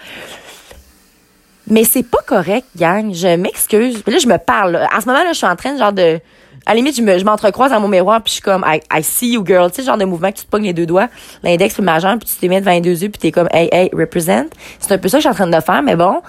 Mais 1.69 1.83
c'est 1.83 2.03
pas 2.03 2.19
correct, 2.25 2.65
gang. 2.75 3.13
Je 3.13 3.35
m'excuse. 3.35 4.03
Là, 4.07 4.17
je 4.17 4.27
me 4.27 4.37
parle. 4.37 4.75
À 4.75 5.01
ce 5.01 5.07
moment-là, 5.07 5.31
je 5.31 5.37
suis 5.37 5.45
en 5.45 5.55
train 5.55 5.73
de 5.73 5.77
genre 5.77 5.93
de. 5.93 6.19
À 6.65 6.71
la 6.71 6.75
limite, 6.75 6.97
je, 6.97 7.01
me, 7.01 7.23
m'entrecroise 7.23 7.71
dans 7.71 7.79
mon 7.79 7.87
miroir, 7.87 8.21
puis 8.21 8.31
je 8.31 8.33
suis 8.33 8.41
comme 8.41 8.65
I, 8.67 9.03
see 9.03 9.33
you, 9.33 9.45
girl. 9.45 9.69
Tu 9.71 9.81
sais, 9.81 9.87
genre 9.87 9.97
de 9.97 10.05
mouvement 10.05 10.31
que 10.31 10.37
tu 10.37 10.45
te 10.45 10.49
pognes 10.49 10.63
les 10.63 10.73
deux 10.73 10.87
doigts, 10.87 11.07
l'index 11.43 11.75
puis 11.75 11.81
le 11.81 11.85
majeur, 11.85 12.17
puis 12.17 12.27
tu 12.27 12.35
t'es 12.35 12.47
mis 12.47 12.59
devant 12.59 12.71
les 12.71 12.81
deux 12.81 13.01
yeux, 13.01 13.09
puis 13.09 13.19
t'es 13.19 13.31
comme 13.31 13.47
Hey, 13.51 13.69
hey, 13.71 13.89
represent. 13.93 14.49
C'est 14.79 14.91
un 14.91 14.97
peu 14.97 15.07
ça 15.07 15.17
que 15.17 15.23
je 15.23 15.27
suis 15.27 15.31
en 15.31 15.35
train 15.35 15.47
de 15.47 15.63
faire, 15.63 15.83
mais 15.83 15.95
bon. 15.95 16.21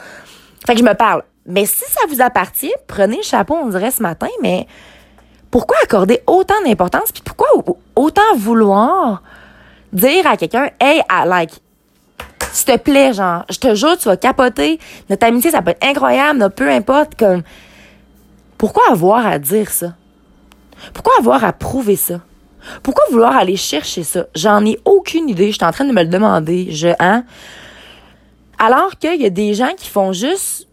Fait 0.66 0.74
que 0.74 0.78
je 0.78 0.84
me 0.84 0.94
parle. 0.94 1.22
Mais 1.50 1.66
si 1.66 1.84
ça 1.84 2.00
vous 2.08 2.20
appartient, 2.20 2.72
prenez 2.86 3.18
le 3.18 3.22
chapeau, 3.22 3.54
on 3.54 3.68
dirait 3.68 3.90
ce 3.90 4.02
matin, 4.02 4.28
mais 4.42 4.66
pourquoi 5.50 5.76
accorder 5.82 6.20
autant 6.26 6.54
d'importance 6.64 7.10
puis 7.12 7.22
pourquoi 7.24 7.48
autant 7.96 8.36
vouloir 8.36 9.22
dire 9.92 10.26
à 10.26 10.36
quelqu'un 10.36 10.70
hey 10.78 11.02
I 11.10 11.26
like 11.26 11.50
s'il 12.52 12.66
te 12.66 12.76
plaît 12.78 13.12
genre 13.12 13.44
je 13.50 13.58
te 13.58 13.74
jure 13.74 13.98
tu 13.98 14.08
vas 14.08 14.16
capoter. 14.16 14.78
Notre 15.08 15.26
amitié 15.26 15.50
ça 15.50 15.62
peut 15.62 15.72
être 15.72 15.84
incroyable 15.84 16.50
peu 16.50 16.70
importe 16.70 17.16
comme 17.16 17.42
pourquoi 18.58 18.82
avoir 18.90 19.26
à 19.26 19.38
dire 19.38 19.70
ça? 19.70 19.94
Pourquoi 20.94 21.14
avoir 21.18 21.44
à 21.44 21.52
prouver 21.52 21.96
ça? 21.96 22.20
Pourquoi 22.82 23.04
vouloir 23.10 23.36
aller 23.36 23.56
chercher 23.56 24.02
ça? 24.02 24.26
J'en 24.34 24.64
ai 24.66 24.78
aucune 24.84 25.28
idée. 25.28 25.50
Je 25.50 25.56
suis 25.56 25.64
en 25.64 25.72
train 25.72 25.86
de 25.86 25.92
me 25.92 26.02
le 26.02 26.08
demander. 26.08 26.68
Je 26.70 26.88
hein? 26.98 27.24
Alors 28.58 28.98
qu'il 28.98 29.20
y 29.20 29.24
a 29.24 29.30
des 29.30 29.54
gens 29.54 29.72
qui 29.76 29.88
font 29.88 30.12
juste 30.12 30.68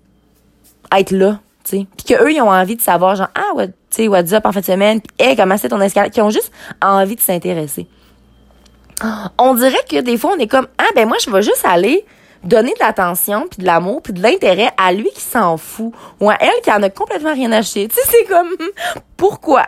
être 0.92 1.12
là 1.12 1.39
puis 1.69 1.88
qu'eux, 2.07 2.31
ils 2.31 2.42
ont 2.42 2.50
envie 2.50 2.75
de 2.75 2.81
savoir, 2.81 3.16
genre, 3.16 3.30
ah, 3.36 3.56
ouais, 3.56 3.68
tu 3.68 3.74
sais, 3.89 4.07
what's 4.07 4.31
up 4.34 4.45
en 4.45 4.51
fin 4.51 4.62
de 4.62 4.66
semaine, 4.66 5.01
puis, 5.01 5.28
hey, 5.28 5.36
comment 5.36 5.57
c'est 5.57 5.69
ton 5.69 5.81
escalade, 5.81 6.12
qui 6.12 6.22
ont 6.22 6.30
juste 6.30 6.51
envie 6.81 7.16
de 7.16 7.22
s'intéresser. 7.22 7.88
On 9.38 9.54
dirait 9.54 9.84
que 9.89 10.01
des 10.01 10.18
fois, 10.18 10.34
on 10.36 10.39
est 10.39 10.48
comme, 10.48 10.68
ah, 10.78 10.88
ben 10.95 11.07
moi, 11.07 11.18
je 11.24 11.30
vais 11.30 11.42
juste 11.42 11.66
aller 11.66 12.06
donner 12.44 12.74
de 12.74 12.80
l'attention, 12.80 13.48
puis 13.50 13.62
de 13.62 13.66
l'amour, 13.66 14.01
puis 14.01 14.13
de 14.13 14.22
l'intérêt 14.22 14.69
à 14.78 14.94
lui 14.94 15.10
qui 15.13 15.22
s'en 15.22 15.57
fout, 15.57 15.92
ou 16.19 16.30
à 16.30 16.38
elle 16.39 16.62
qui 16.63 16.72
en 16.72 16.81
a 16.81 16.89
complètement 16.89 17.34
rien 17.34 17.51
acheté. 17.51 17.88
Tu 17.94 17.95
sais, 17.95 18.01
c'est 18.06 18.25
comme, 18.25 18.50
pourquoi? 19.18 19.63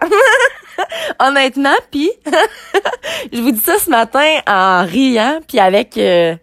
Honnêtement, 1.19 1.75
puis 1.91 2.11
je 3.33 3.41
vous 3.41 3.51
dis 3.51 3.59
ça 3.59 3.77
ce 3.77 3.89
matin 3.89 4.39
en 4.47 4.85
riant, 4.85 5.39
puis 5.47 5.59
avec... 5.59 5.97
Euh, 5.97 6.35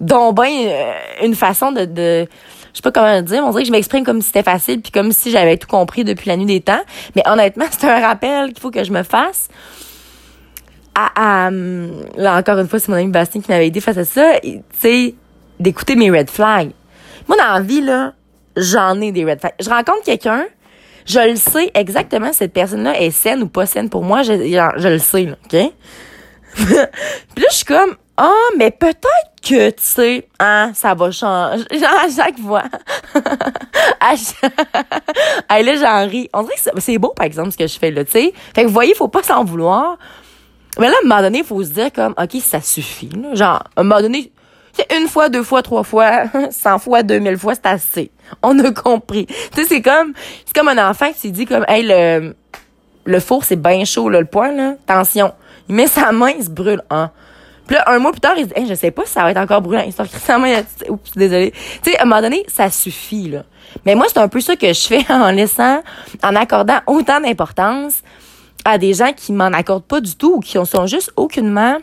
donc 0.00 0.36
ben 0.36 0.48
euh, 0.48 0.92
une 1.22 1.34
façon 1.34 1.72
de, 1.72 1.84
de 1.84 2.26
je 2.72 2.76
sais 2.76 2.82
pas 2.82 2.92
comment 2.92 3.14
le 3.14 3.22
dire, 3.22 3.42
on 3.44 3.50
dirait 3.50 3.62
que 3.62 3.68
je 3.68 3.72
m'exprime 3.72 4.04
comme 4.04 4.20
si 4.20 4.28
c'était 4.28 4.42
facile 4.42 4.80
puis 4.80 4.92
comme 4.92 5.12
si 5.12 5.30
j'avais 5.30 5.56
tout 5.56 5.66
compris 5.66 6.04
depuis 6.04 6.28
la 6.28 6.36
nuit 6.36 6.46
des 6.46 6.60
temps. 6.60 6.80
Mais 7.16 7.22
honnêtement, 7.26 7.66
c'est 7.70 7.88
un 7.88 8.00
rappel 8.00 8.52
qu'il 8.52 8.60
faut 8.60 8.70
que 8.70 8.84
je 8.84 8.92
me 8.92 9.02
fasse. 9.02 9.48
À, 10.94 11.50
là, 12.16 12.36
encore 12.36 12.58
une 12.58 12.68
fois, 12.68 12.78
c'est 12.78 12.90
mon 12.90 12.98
ami 12.98 13.10
Bastien 13.10 13.40
qui 13.40 13.50
m'avait 13.50 13.68
aidé 13.68 13.80
face 13.80 13.96
à 13.96 14.04
ça. 14.04 14.34
Tu 14.42 14.60
sais, 14.78 15.14
d'écouter 15.58 15.96
mes 15.96 16.10
red 16.10 16.28
flags. 16.28 16.72
Moi, 17.26 17.38
dans 17.38 17.54
la 17.54 17.60
vie, 17.60 17.80
là, 17.80 18.12
j'en 18.56 19.00
ai 19.00 19.10
des 19.10 19.24
red 19.24 19.40
flags. 19.40 19.54
Je 19.60 19.70
rencontre 19.70 20.02
quelqu'un, 20.04 20.44
je 21.06 21.20
le 21.20 21.36
sais 21.36 21.70
exactement 21.74 22.32
cette 22.32 22.52
personne-là 22.52 23.00
est 23.00 23.12
saine 23.12 23.42
ou 23.42 23.48
pas 23.48 23.66
saine 23.66 23.88
pour 23.88 24.02
moi, 24.02 24.22
je, 24.22 24.32
le 24.32 24.98
sais, 24.98 25.24
là, 25.24 25.36
OK? 25.44 25.72
puis 26.54 26.74
là, 26.74 27.46
je 27.50 27.56
suis 27.56 27.64
comme, 27.64 27.96
ah, 28.16 28.32
mais 28.58 28.70
peut-être 28.70 29.29
que, 29.42 29.70
tu 29.70 29.82
sais, 29.82 30.28
hein, 30.38 30.72
ça 30.74 30.94
va 30.94 31.10
changer. 31.10 31.64
Genre, 31.72 31.88
à 32.04 32.08
chaque 32.14 32.38
fois. 32.38 32.64
à 34.00 34.14
chaque... 34.16 34.52
là, 35.48 35.76
j'en 35.76 36.08
ris. 36.08 36.28
On 36.32 36.42
dirait 36.42 36.56
que 36.56 36.80
c'est 36.80 36.98
beau, 36.98 37.12
par 37.16 37.26
exemple, 37.26 37.50
ce 37.52 37.56
que 37.56 37.66
je 37.66 37.78
fais, 37.78 37.90
là, 37.90 38.04
tu 38.04 38.12
sais. 38.12 38.32
Fait 38.54 38.62
que, 38.62 38.66
vous 38.66 38.72
voyez, 38.72 38.94
faut 38.94 39.08
pas 39.08 39.22
s'en 39.22 39.44
vouloir. 39.44 39.96
Mais 40.78 40.88
là, 40.88 40.94
à 40.94 41.04
un 41.04 41.08
moment 41.08 41.22
donné, 41.22 41.38
il 41.38 41.44
faut 41.44 41.62
se 41.62 41.70
dire 41.70 41.92
comme, 41.92 42.14
OK, 42.18 42.40
ça 42.42 42.60
suffit, 42.60 43.10
là. 43.10 43.34
Genre, 43.34 43.62
à 43.76 43.80
un 43.80 43.82
moment 43.82 44.00
donné, 44.00 44.30
une 44.96 45.08
fois, 45.08 45.28
deux 45.28 45.42
fois, 45.42 45.62
trois 45.62 45.82
fois, 45.82 46.24
cent 46.50 46.78
fois, 46.78 47.02
deux 47.02 47.18
mille 47.18 47.38
fois, 47.38 47.54
c'est 47.54 47.66
assez. 47.66 48.10
On 48.42 48.58
a 48.58 48.70
compris. 48.72 49.26
Tu 49.26 49.34
sais, 49.54 49.64
c'est 49.64 49.82
comme, 49.82 50.12
c'est 50.46 50.54
comme 50.54 50.68
un 50.68 50.90
enfant 50.90 51.12
qui 51.12 51.30
dit 51.32 51.46
comme, 51.46 51.64
hey, 51.68 51.84
le, 51.86 52.34
le 53.04 53.20
four, 53.20 53.44
c'est 53.44 53.60
bien 53.60 53.84
chaud, 53.84 54.08
là, 54.08 54.20
le 54.20 54.26
poing, 54.26 54.52
là. 54.52 54.74
Attention. 54.86 55.32
Il 55.68 55.74
met 55.74 55.86
sa 55.86 56.12
main, 56.12 56.30
il 56.30 56.44
se 56.44 56.50
brûle. 56.50 56.82
Hein. 56.90 57.10
Puis 57.70 57.76
là, 57.76 57.84
un 57.86 58.00
mois 58.00 58.10
plus 58.10 58.20
tard, 58.20 58.34
il 58.36 58.48
dit, 58.48 58.52
hey, 58.56 58.66
je 58.66 58.74
sais 58.74 58.90
pas 58.90 59.04
si 59.06 59.12
ça 59.12 59.22
va 59.22 59.30
être 59.30 59.36
encore 59.36 59.62
brûlant. 59.62 59.84
Il 59.86 59.92
sort 59.92 60.04
sa 60.08 60.38
main, 60.38 60.60
oups, 60.88 61.12
désolé. 61.14 61.52
Tu 61.84 61.92
sais, 61.92 61.98
à 61.98 62.02
un 62.02 62.04
moment 62.04 62.20
donné, 62.20 62.44
ça 62.48 62.68
suffit, 62.68 63.28
là. 63.28 63.44
Mais 63.86 63.94
moi, 63.94 64.06
c'est 64.08 64.18
un 64.18 64.26
peu 64.26 64.40
ça 64.40 64.56
que 64.56 64.72
je 64.72 64.88
fais 64.88 65.04
en 65.08 65.30
laissant, 65.30 65.80
en 66.24 66.34
accordant 66.34 66.80
autant 66.88 67.20
d'importance 67.20 68.02
à 68.64 68.76
des 68.76 68.92
gens 68.92 69.12
qui 69.12 69.32
m'en 69.32 69.52
accordent 69.52 69.84
pas 69.84 70.00
du 70.00 70.16
tout 70.16 70.38
ou 70.38 70.40
qui 70.40 70.58
sont 70.66 70.86
juste 70.88 71.12
aucunement 71.14 71.78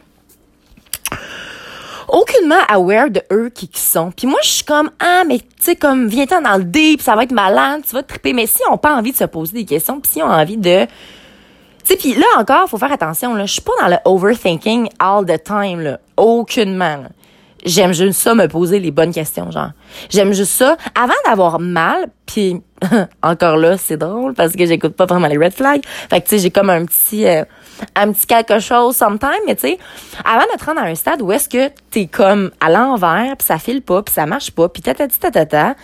aucunement 2.10 2.60
aware 2.68 3.10
de 3.10 3.22
eux 3.32 3.50
qui, 3.50 3.70
qui 3.70 3.80
sont. 3.80 4.12
Puis 4.12 4.28
moi, 4.28 4.40
je 4.44 4.50
suis 4.50 4.66
comme, 4.66 4.92
ah, 5.00 5.24
mais 5.26 5.40
tu 5.40 5.46
sais, 5.60 5.78
comme, 5.78 6.10
viens-t'en 6.10 6.42
dans 6.42 6.58
le 6.58 6.66
deep, 6.66 7.00
ça 7.00 7.16
va 7.16 7.24
être 7.24 7.32
malade, 7.32 7.84
tu 7.88 7.96
vas 7.96 8.04
te 8.04 8.10
triper. 8.10 8.34
Mais 8.34 8.46
si 8.46 8.60
on 8.70 8.78
pas 8.78 8.94
envie 8.94 9.14
de 9.14 9.18
se 9.18 9.24
poser 9.24 9.54
des 9.54 9.66
questions, 9.66 10.02
puis 10.02 10.12
si 10.12 10.22
on 10.22 10.30
a 10.30 10.42
envie 10.42 10.58
de 10.58 10.86
puis 11.96 12.14
là 12.14 12.26
encore, 12.38 12.68
faut 12.68 12.78
faire 12.78 12.92
attention. 12.92 13.34
Là, 13.36 13.46
je 13.46 13.54
suis 13.54 13.62
pas 13.62 13.72
dans 13.82 13.88
le 13.88 13.98
overthinking 14.06 14.90
all 15.00 15.26
the 15.26 15.42
time. 15.42 15.82
Là, 15.82 16.00
aucunement. 16.18 17.06
J'aime 17.66 17.92
juste 17.92 18.20
ça 18.20 18.36
me 18.36 18.48
poser 18.48 18.80
les 18.80 18.92
bonnes 18.92 19.14
questions, 19.14 19.52
genre. 19.52 19.72
J'aime 20.10 20.32
juste 20.32 20.52
ça. 20.52 20.78
Avant 20.96 21.14
d'avoir 21.26 21.60
mal, 21.60 22.08
puis 22.26 22.62
encore 23.24 23.58
là, 23.58 23.78
c'est 23.78 23.98
drôle 23.98 24.34
parce 24.34 24.54
que 24.54 24.66
j'écoute 24.66 24.96
pas 24.96 25.06
vraiment 25.06 25.28
les 25.28 25.38
red 25.38 25.54
flags. 25.54 25.82
Fait 26.10 26.22
que 26.22 26.28
tu 26.28 26.36
sais, 26.36 26.40
j'ai 26.40 26.52
comme 26.52 26.70
un 26.70 26.86
petit 26.86 27.28
euh, 27.28 27.44
un 27.96 28.12
petit 28.12 28.26
quelque 28.26 28.60
chose 28.60 28.96
sometime, 28.96 29.30
mais 29.46 29.56
tu 29.56 29.62
sais, 29.62 29.80
avant 30.24 30.46
de 30.54 30.58
te 30.58 30.66
rendre 30.66 30.82
à 30.82 30.86
un 30.86 30.96
stade 30.96 31.22
où 31.22 31.32
est-ce 31.32 31.50
que 31.50 31.70
t'es 31.92 32.06
comme 32.06 32.52
à 32.62 32.70
l'envers, 32.70 33.36
puis 33.38 33.46
ça 33.46 33.58
file 33.58 33.82
pas, 33.82 34.02
puis 34.04 34.14
ça 34.14 34.26
marche 34.26 34.52
pas, 34.52 34.70
puis 34.70 34.82
ta 34.82 34.94
ta 34.94 35.08
ta 35.08 35.76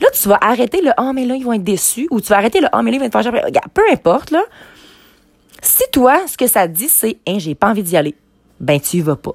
Là, 0.00 0.08
tu 0.12 0.28
vas 0.28 0.38
arrêter 0.40 0.82
le 0.82 0.90
ah, 0.96 1.12
mais 1.14 1.24
là, 1.24 1.34
ils 1.34 1.44
vont 1.44 1.52
être 1.52 1.64
déçus 1.64 2.08
ou 2.10 2.20
tu 2.20 2.28
vas 2.28 2.36
arrêter 2.36 2.60
le 2.60 2.68
ah, 2.72 2.82
mais 2.82 2.90
là, 2.90 2.96
ils 2.96 3.00
vont 3.00 3.06
être 3.06 3.12
fâchés 3.12 3.30
peu 3.72 3.82
importe, 3.90 4.30
là. 4.30 4.42
Si 5.64 5.82
toi, 5.90 6.20
ce 6.26 6.36
que 6.36 6.46
ça 6.46 6.68
te 6.68 6.74
dit, 6.74 6.90
c'est 6.90 7.16
hein, 7.26 7.36
j'ai 7.38 7.54
pas 7.54 7.70
envie 7.70 7.82
d'y 7.82 7.96
aller, 7.96 8.14
ben 8.60 8.78
tu 8.78 8.98
y 8.98 9.00
vas 9.00 9.16
pas. 9.16 9.34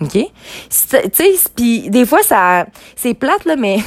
OK? 0.00 0.12
Tu 0.12 0.28
sais, 0.70 1.34
puis 1.56 1.90
des 1.90 2.06
fois, 2.06 2.22
ça 2.22 2.66
c'est 2.94 3.14
plate, 3.14 3.44
là, 3.46 3.56
mais 3.56 3.78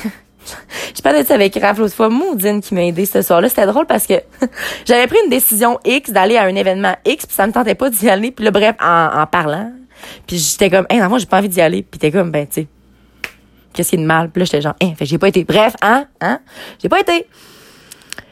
je 0.96 1.02
parlais 1.02 1.24
de 1.24 1.28
ça 1.28 1.36
avec 1.36 1.56
Raph 1.56 1.78
l'autre 1.78 1.96
fois, 1.96 2.10
Moudine 2.10 2.60
qui 2.60 2.74
m'a 2.74 2.84
aidé 2.84 3.06
ce 3.06 3.22
soir-là. 3.22 3.48
C'était 3.48 3.66
drôle 3.66 3.86
parce 3.86 4.06
que 4.08 4.16
j'avais 4.86 5.08
pris 5.08 5.20
une 5.24 5.30
décision 5.30 5.80
X 5.86 6.12
d'aller 6.12 6.36
à 6.36 6.44
un 6.44 6.56
événement 6.56 6.96
X, 7.06 7.26
puis 7.26 7.36
ça 7.36 7.48
me 7.48 7.54
tentait 7.54 7.76
pas 7.76 7.90
d'y 7.90 8.10
aller. 8.10 8.32
Puis 8.32 8.44
là, 8.44 8.52
bref, 8.52 8.76
en, 8.82 9.22
en 9.22 9.26
parlant, 9.26 9.72
puis 10.28 10.38
j'étais 10.38 10.70
comme, 10.70 10.86
hey, 10.90 11.00
non, 11.00 11.08
moi, 11.08 11.18
j'ai 11.18 11.28
pas 11.28 11.38
envie 11.38 11.50
d'y 11.50 11.62
aller. 11.62 11.84
Puis 11.84 11.98
t'es 11.98 12.12
comme, 12.12 12.30
ben, 12.30 12.46
tu 12.46 12.62
sais, 12.62 12.68
qu'est-ce 13.74 13.92
qui 13.92 13.96
est 13.96 14.00
de 14.00 14.06
mal? 14.06 14.30
Puis 14.30 14.42
là, 14.42 14.46
j'étais 14.46 14.62
genre, 14.62 14.76
hein, 14.82 14.92
fait 14.98 15.06
j'ai 15.06 15.18
pas 15.18 15.30
été. 15.30 15.46
Bref, 15.46 15.76
hein, 15.82 16.06
hein, 16.20 16.40
j'ai 16.82 16.90
pas 16.90 17.00
été. 17.00 17.26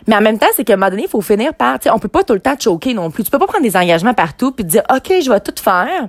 Mais 0.08 0.16
en 0.16 0.22
même 0.22 0.40
temps, 0.40 0.48
c'est 0.56 0.64
qu'à 0.64 0.74
un 0.74 0.78
moment 0.78 0.90
donné, 0.90 1.04
il 1.04 1.10
faut 1.10 1.22
finir 1.22 1.54
par, 1.54 1.80
tu 1.80 1.84
sais, 1.84 1.90
on 1.90 2.00
peut 2.00 2.08
pas 2.08 2.24
tout 2.24 2.34
le 2.34 2.40
temps 2.40 2.56
choquer 2.58 2.94
non 2.94 3.12
plus. 3.12 3.24
Tu 3.24 3.32
peux 3.32 3.40
pas 3.40 3.48
prendre 3.48 3.64
des 3.64 3.76
engagements 3.76 4.14
partout 4.14 4.52
puis 4.52 4.66
te 4.66 4.70
dire, 4.70 4.84
OK, 4.90 5.12
je 5.22 5.30
vais 5.30 5.40
tout 5.40 5.54
faire. 5.62 6.08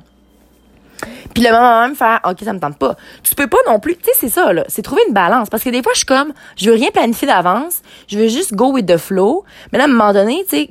Puis 1.35 1.45
le 1.45 1.51
moment 1.53 1.83
même 1.83 1.95
faire 1.95 2.21
OK, 2.25 2.39
ça 2.43 2.53
me 2.53 2.59
tente 2.59 2.77
pas. 2.77 2.97
Tu 3.23 3.35
peux 3.35 3.47
pas 3.47 3.59
non 3.69 3.79
plus, 3.79 3.97
tu 3.97 4.05
sais 4.05 4.13
c'est 4.15 4.29
ça 4.29 4.53
là, 4.53 4.65
c'est 4.67 4.83
trouver 4.83 5.03
une 5.07 5.15
balance 5.15 5.49
parce 5.49 5.63
que 5.63 5.71
des 5.71 5.81
fois 5.81 5.93
je 5.93 5.99
suis 5.99 6.07
comme 6.07 6.33
je 6.57 6.69
veux 6.69 6.75
rien 6.75 6.91
planifier 6.91 7.29
d'avance, 7.29 7.83
je 8.09 8.19
veux 8.19 8.27
juste 8.27 8.55
go 8.55 8.73
with 8.73 8.87
the 8.87 8.97
flow. 8.97 9.45
Mais 9.71 9.79
là 9.79 9.85
à 9.85 9.87
un 9.87 9.91
moment 9.91 10.13
donné, 10.13 10.45
tu 10.49 10.57
sais 10.57 10.71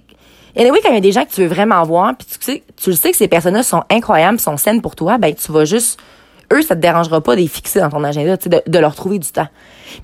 oui, 0.57 0.79
quand 0.84 0.89
il 0.89 0.96
y 0.96 0.98
a 0.98 1.01
des 1.01 1.12
gens 1.12 1.24
que 1.24 1.31
tu 1.31 1.41
veux 1.41 1.48
vraiment 1.48 1.84
voir, 1.84 2.15
puis 2.17 2.27
tu 2.27 2.38
sais, 2.41 2.63
tu 2.75 2.89
le 2.89 2.96
sais 2.96 3.12
que 3.12 3.17
ces 3.17 3.27
personnes-là 3.27 3.63
sont 3.63 3.84
incroyables, 3.89 4.39
sont 4.39 4.57
saines 4.57 4.81
pour 4.81 4.96
toi, 4.96 5.17
ben 5.17 5.34
tu 5.34 5.51
vas 5.51 5.65
juste 5.65 6.00
eux, 6.53 6.61
ça 6.61 6.75
te 6.75 6.81
dérangera 6.81 7.21
pas 7.21 7.35
les 7.35 7.47
fixer 7.47 7.79
dans 7.79 7.89
ton 7.89 8.03
agenda, 8.03 8.37
de, 8.37 8.61
de 8.65 8.79
leur 8.79 8.95
trouver 8.95 9.19
du 9.19 9.31
temps. 9.31 9.47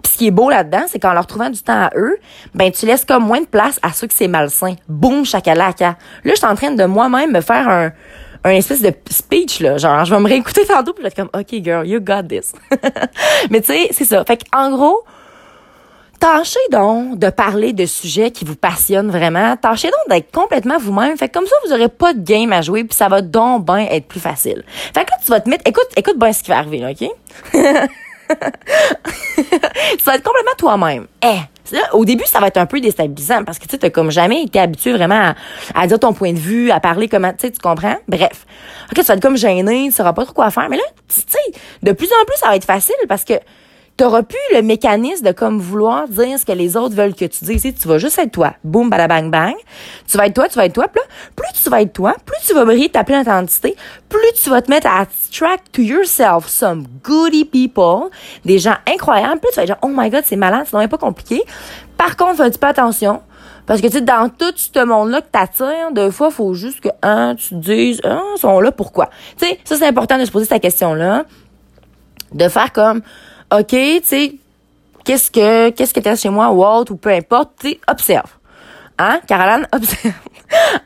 Puis 0.03 0.13
ce 0.13 0.17
qui 0.17 0.27
est 0.27 0.31
beau 0.31 0.50
là-dedans, 0.50 0.83
c'est 0.88 1.00
qu'en 1.00 1.13
leur 1.13 1.27
trouvant 1.27 1.50
du 1.50 1.62
temps 1.62 1.83
à 1.83 1.89
eux, 1.95 2.17
ben 2.53 2.71
tu 2.71 2.85
laisses 2.85 3.05
comme 3.05 3.25
moins 3.25 3.41
de 3.41 3.45
place 3.45 3.79
à 3.81 3.91
ceux 3.91 4.07
que 4.07 4.13
c'est 4.13 4.27
malsain. 4.27 4.75
Boum, 4.88 5.25
chakalaka. 5.25 5.97
Là, 6.23 6.31
je 6.31 6.35
suis 6.35 6.45
en 6.45 6.55
train 6.55 6.71
de 6.71 6.85
moi-même 6.85 7.31
me 7.31 7.41
faire 7.41 7.67
un, 7.69 7.91
un 8.43 8.51
espèce 8.51 8.81
de 8.81 8.93
speech 9.09 9.59
là, 9.62 9.77
genre 9.77 10.03
je 10.05 10.13
vais 10.13 10.19
me 10.19 10.27
réécouter 10.27 10.65
tantôt 10.65 10.93
puis 10.93 11.01
je 11.01 11.03
vais 11.03 11.07
être 11.07 11.15
comme 11.15 11.39
OK 11.39 11.63
girl, 11.63 11.88
you 11.88 12.00
got 12.00 12.23
this. 12.23 12.53
Mais 13.50 13.62
tu 13.62 13.67
sais, 13.67 13.88
c'est 13.91 14.05
ça. 14.05 14.23
Fait 14.25 14.41
en 14.53 14.71
gros, 14.71 15.03
tâchez 16.24 16.60
donc 16.72 17.20
de 17.20 17.30
parler 17.30 17.74
de 17.74 17.86
sujets 17.86 18.32
qui 18.32 18.46
vous 18.46 18.56
passionnent 18.56 19.12
vraiment. 19.12 19.58
Tâchez 19.58 19.89
donc 19.89 20.10
d'être 20.10 20.32
complètement 20.32 20.77
vous-même. 20.80 21.18
Fait 21.18 21.27
comme 21.27 21.46
ça, 21.46 21.56
vous 21.65 21.74
aurez 21.74 21.89
pas 21.89 22.13
de 22.13 22.22
game 22.22 22.53
à 22.53 22.62
jouer, 22.62 22.86
puis 22.86 22.96
ça 22.96 23.10
va 23.10 23.22
donc 23.22 23.65
bien 23.65 23.88
être 23.92 24.08
plus 24.08 24.22
facile. 24.22 24.63
Fait 24.94 25.03
que 25.03 25.12
là, 25.12 25.18
tu 25.22 25.30
vas 25.30 25.42
te 25.42 25.50
mettre... 25.50 25.63
Écoute, 25.68 25.89
écoute 25.98 26.18
bien 26.18 26.32
ce 26.32 26.42
qui 26.42 26.50
va 26.50 26.60
arriver, 26.60 26.77
là, 26.77 26.92
OK? 26.92 27.00
tu 27.51 27.58
vas 30.06 30.15
être 30.15 30.24
complètement 30.24 30.56
toi-même. 30.58 31.08
Eh, 31.22 31.77
au 31.92 32.06
début, 32.06 32.24
ça 32.25 32.39
va 32.39 32.48
être 32.48 32.56
un 32.56 32.68
peu 32.68 32.80
déstabilisant 32.80 33.44
parce 33.44 33.60
que 33.60 33.68
tu 33.68 33.77
sais, 33.77 33.92
comme 33.92 34.10
jamais 34.10 34.44
été 34.44 34.62
habitué 34.62 34.94
vraiment 34.94 35.34
à, 35.75 35.88
dire 35.88 36.00
ton 36.00 36.13
point 36.13 36.32
de 36.32 36.39
vue, 36.39 36.72
à 36.72 36.80
parler 36.80 37.10
comment, 37.10 37.32
tu 37.32 37.39
sais, 37.39 37.51
tu 37.51 37.60
comprends? 37.60 37.98
Bref. 38.08 38.46
OK, 38.94 38.96
tu 39.00 39.03
vas 39.03 39.15
être 39.15 39.22
comme 39.22 39.36
gêné, 39.36 39.88
tu 39.88 39.92
sauras 39.92 40.13
pas 40.13 40.24
trop 40.24 40.34
quoi 40.34 40.51
faire. 40.51 40.70
Mais 40.70 40.77
là, 40.77 40.84
tu 41.10 41.20
sais, 41.20 41.60
de 41.82 41.92
plus 41.92 42.08
en 42.08 42.25
plus, 42.25 42.38
ça 42.38 42.48
va 42.48 42.56
être 42.56 42.63
facile 42.63 42.96
parce 43.10 43.25
que 43.25 43.34
t'auras 43.97 44.23
plus 44.23 44.38
le 44.53 44.62
mécanisme 44.62 45.25
de 45.25 45.31
comme 45.31 45.59
vouloir 45.59 46.07
dire 46.07 46.39
ce 46.39 46.45
que 46.45 46.51
les 46.51 46.75
autres 46.75 46.95
veulent 46.95 47.13
que 47.13 47.25
tu 47.25 47.45
dises. 47.45 47.62
Tu 47.62 47.88
vas 47.88 47.97
juste 47.97 48.17
être 48.17 48.31
toi. 48.31 48.53
Boum, 48.63 48.89
bang 48.89 49.29
bang. 49.29 49.53
Tu 50.07 50.17
vas 50.17 50.27
être 50.27 50.33
toi, 50.33 50.47
tu 50.50 50.55
vas 50.55 50.65
être 50.65 50.73
toi. 50.73 50.88
Puis 50.88 51.00
là, 51.00 51.07
plus 51.35 51.62
tu 51.62 51.69
vas 51.69 51.81
être 51.81 51.93
toi, 51.93 52.15
plus 52.25 52.47
tu 52.47 52.53
vas 52.53 52.65
briller 52.65 52.89
ta 52.89 53.03
pleine 53.03 53.21
identité, 53.21 53.75
plus 54.09 54.33
tu 54.41 54.50
vas 54.50 54.62
te 54.62 54.71
mettre 54.71 54.88
à 54.88 55.01
attract 55.01 55.71
to 55.71 55.81
yourself 55.81 56.47
some 56.47 56.85
goody 57.03 57.45
people, 57.45 58.09
des 58.45 58.59
gens 58.59 58.75
incroyables. 58.88 59.39
Plus 59.39 59.51
tu 59.51 59.55
vas 59.57 59.63
être 59.63 59.69
genre, 59.69 59.77
oh 59.83 59.91
my 59.93 60.09
god, 60.09 60.23
c'est 60.25 60.35
malade, 60.35 60.65
c'est 60.69 60.88
pas 60.88 60.97
compliqué. 60.97 61.43
Par 61.97 62.17
contre, 62.17 62.38
fais 62.38 62.43
un 62.43 62.50
petit 62.50 62.59
peu 62.59 62.67
attention. 62.67 63.21
Parce 63.65 63.79
que, 63.79 63.88
tu 63.88 63.93
sais, 63.93 64.01
dans 64.01 64.29
tout 64.29 64.51
ce 64.55 64.83
monde-là 64.83 65.21
que 65.21 65.27
t'attires, 65.31 65.91
deux 65.93 66.12
fois, 66.12 66.31
faut 66.31 66.53
juste 66.53 66.81
que, 66.81 66.89
un, 67.01 67.35
tu 67.35 67.50
te 67.50 67.55
dises, 67.55 68.01
ah, 68.03 68.21
ils 68.35 68.39
sont 68.39 68.59
là, 68.59 68.71
pourquoi? 68.73 69.09
Tu 69.38 69.45
sais, 69.45 69.59
ça, 69.63 69.77
c'est 69.77 69.88
important 69.88 70.17
de 70.17 70.25
se 70.25 70.31
poser 70.31 70.45
cette 70.45 70.62
question-là. 70.62 71.23
De 72.33 72.50
faire 72.50 72.73
comme, 72.73 73.01
OK, 73.53 73.67
tu 73.67 74.01
sais, 74.03 74.36
qu'est-ce 75.05 75.29
que 75.29 75.69
qu'est-ce 75.69 75.93
que 75.93 76.00
t'as 76.00 76.15
chez 76.15 76.29
moi, 76.29 76.50
Walt 76.50 76.86
ou 76.89 76.95
peu 76.95 77.12
importe, 77.12 77.51
tu 77.60 77.77
observe. 77.88 78.31
Hein, 78.98 79.19
Caroline, 79.27 79.67
observe. 79.74 80.13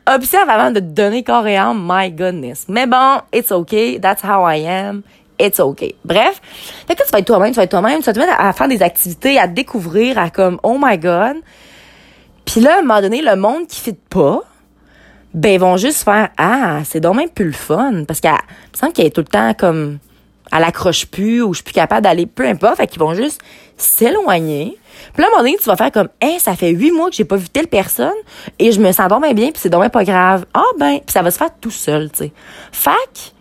observe 0.06 0.50
avant 0.50 0.72
de 0.72 0.82
donner 0.82 1.24
corps 1.24 1.46
my 1.46 2.12
goodness. 2.12 2.66
Mais 2.68 2.86
bon, 2.86 3.22
it's 3.34 3.52
okay, 3.54 4.00
that's 4.00 4.22
how 4.22 4.46
I 4.46 4.66
am. 4.68 5.04
It's 5.40 5.62
okay. 5.62 5.96
Bref, 6.04 6.42
fait 6.88 6.96
que 6.96 7.04
tu 7.04 7.12
vas 7.12 7.20
être 7.20 7.28
toi-même, 7.28 7.52
tu 7.52 7.58
vas 7.58 7.64
être 7.64 7.72
toi-même, 7.72 8.00
tu 8.00 8.06
vas 8.06 8.14
te 8.14 8.20
mettre 8.20 8.34
à, 8.38 8.52
faire 8.52 8.68
des 8.68 8.82
activités, 8.82 9.40
à 9.40 9.48
découvrir, 9.48 10.18
à 10.18 10.30
comme, 10.30 10.60
oh 10.64 10.78
my 10.82 10.98
god. 10.98 11.38
Puis 12.44 12.60
là, 12.60 12.76
à 12.76 12.80
un 12.80 12.82
moment 12.82 13.02
donné, 13.02 13.22
le 13.22 13.36
monde 13.38 13.68
qui 13.68 13.80
fit 13.80 13.98
pas, 14.10 14.42
ben, 15.34 15.54
ils 15.54 15.60
vont 15.60 15.78
juste 15.78 16.04
faire, 16.04 16.30
ah, 16.38 16.80
c'est 16.84 17.00
donc 17.00 17.16
même 17.16 17.30
plus 17.30 17.46
le 17.46 17.52
fun. 17.54 18.04
Parce 18.06 18.20
qu'elle 18.20 18.32
me 18.32 18.78
semble 18.78 18.94
qu'elle 18.94 19.06
est 19.06 19.16
tout 19.16 19.22
le 19.22 19.28
temps 19.28 19.54
comme, 19.54 20.00
elle 20.56 20.64
accroche 20.64 21.06
plus 21.06 21.42
ou 21.42 21.54
je 21.54 21.58
suis 21.58 21.64
plus 21.64 21.74
capable 21.74 22.02
d'aller, 22.02 22.26
peu 22.26 22.46
importe. 22.46 22.78
Fait 22.78 22.88
qu'ils 22.88 23.00
vont 23.00 23.14
juste 23.14 23.42
s'éloigner. 23.78 24.78
Puis 25.14 25.22
là, 25.22 25.26
à 25.26 25.28
un 25.28 25.32
moment 25.32 25.44
donné, 25.44 25.58
tu 25.62 25.66
vas 25.66 25.76
faire 25.76 25.92
comme, 25.92 26.10
hein, 26.22 26.38
ça 26.40 26.56
fait 26.56 26.70
huit 26.70 26.92
mois 26.92 27.10
que 27.10 27.16
j'ai 27.16 27.26
pas 27.26 27.36
vu 27.36 27.50
telle 27.50 27.68
personne 27.68 28.14
et 28.58 28.72
je 28.72 28.80
me 28.80 28.92
sens 28.92 29.08
donc 29.08 29.22
bien, 29.34 29.52
puis 29.52 29.58
c'est 29.58 29.70
donc 29.70 29.88
pas 29.92 30.04
grave. 30.04 30.46
Ah 30.54 30.64
ben, 30.80 31.00
puis 31.00 31.14
ça 31.14 31.22
va 31.22 31.32
se 31.32 31.38
faire 31.38 31.52
tout 31.62 31.72
seul, 31.72 32.10
tu 32.12 32.18
sais. 32.18 32.32
Fac, 32.72 33.34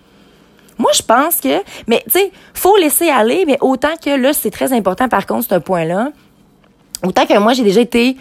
moi, 0.78 0.90
je 0.94 1.02
pense 1.02 1.40
que, 1.40 1.62
mais 1.86 2.02
tu 2.04 2.18
sais, 2.18 2.30
faut 2.52 2.76
laisser 2.76 3.08
aller, 3.08 3.44
mais 3.46 3.56
autant 3.60 3.96
que 4.02 4.10
là, 4.10 4.32
c'est 4.32 4.50
très 4.50 4.72
important, 4.72 5.08
par 5.08 5.26
contre, 5.26 5.48
ce 5.48 5.58
point-là. 5.58 6.10
Autant 7.02 7.26
que 7.26 7.38
moi, 7.38 7.54
j'ai 7.54 7.62
déjà 7.62 7.80
été 7.80 8.16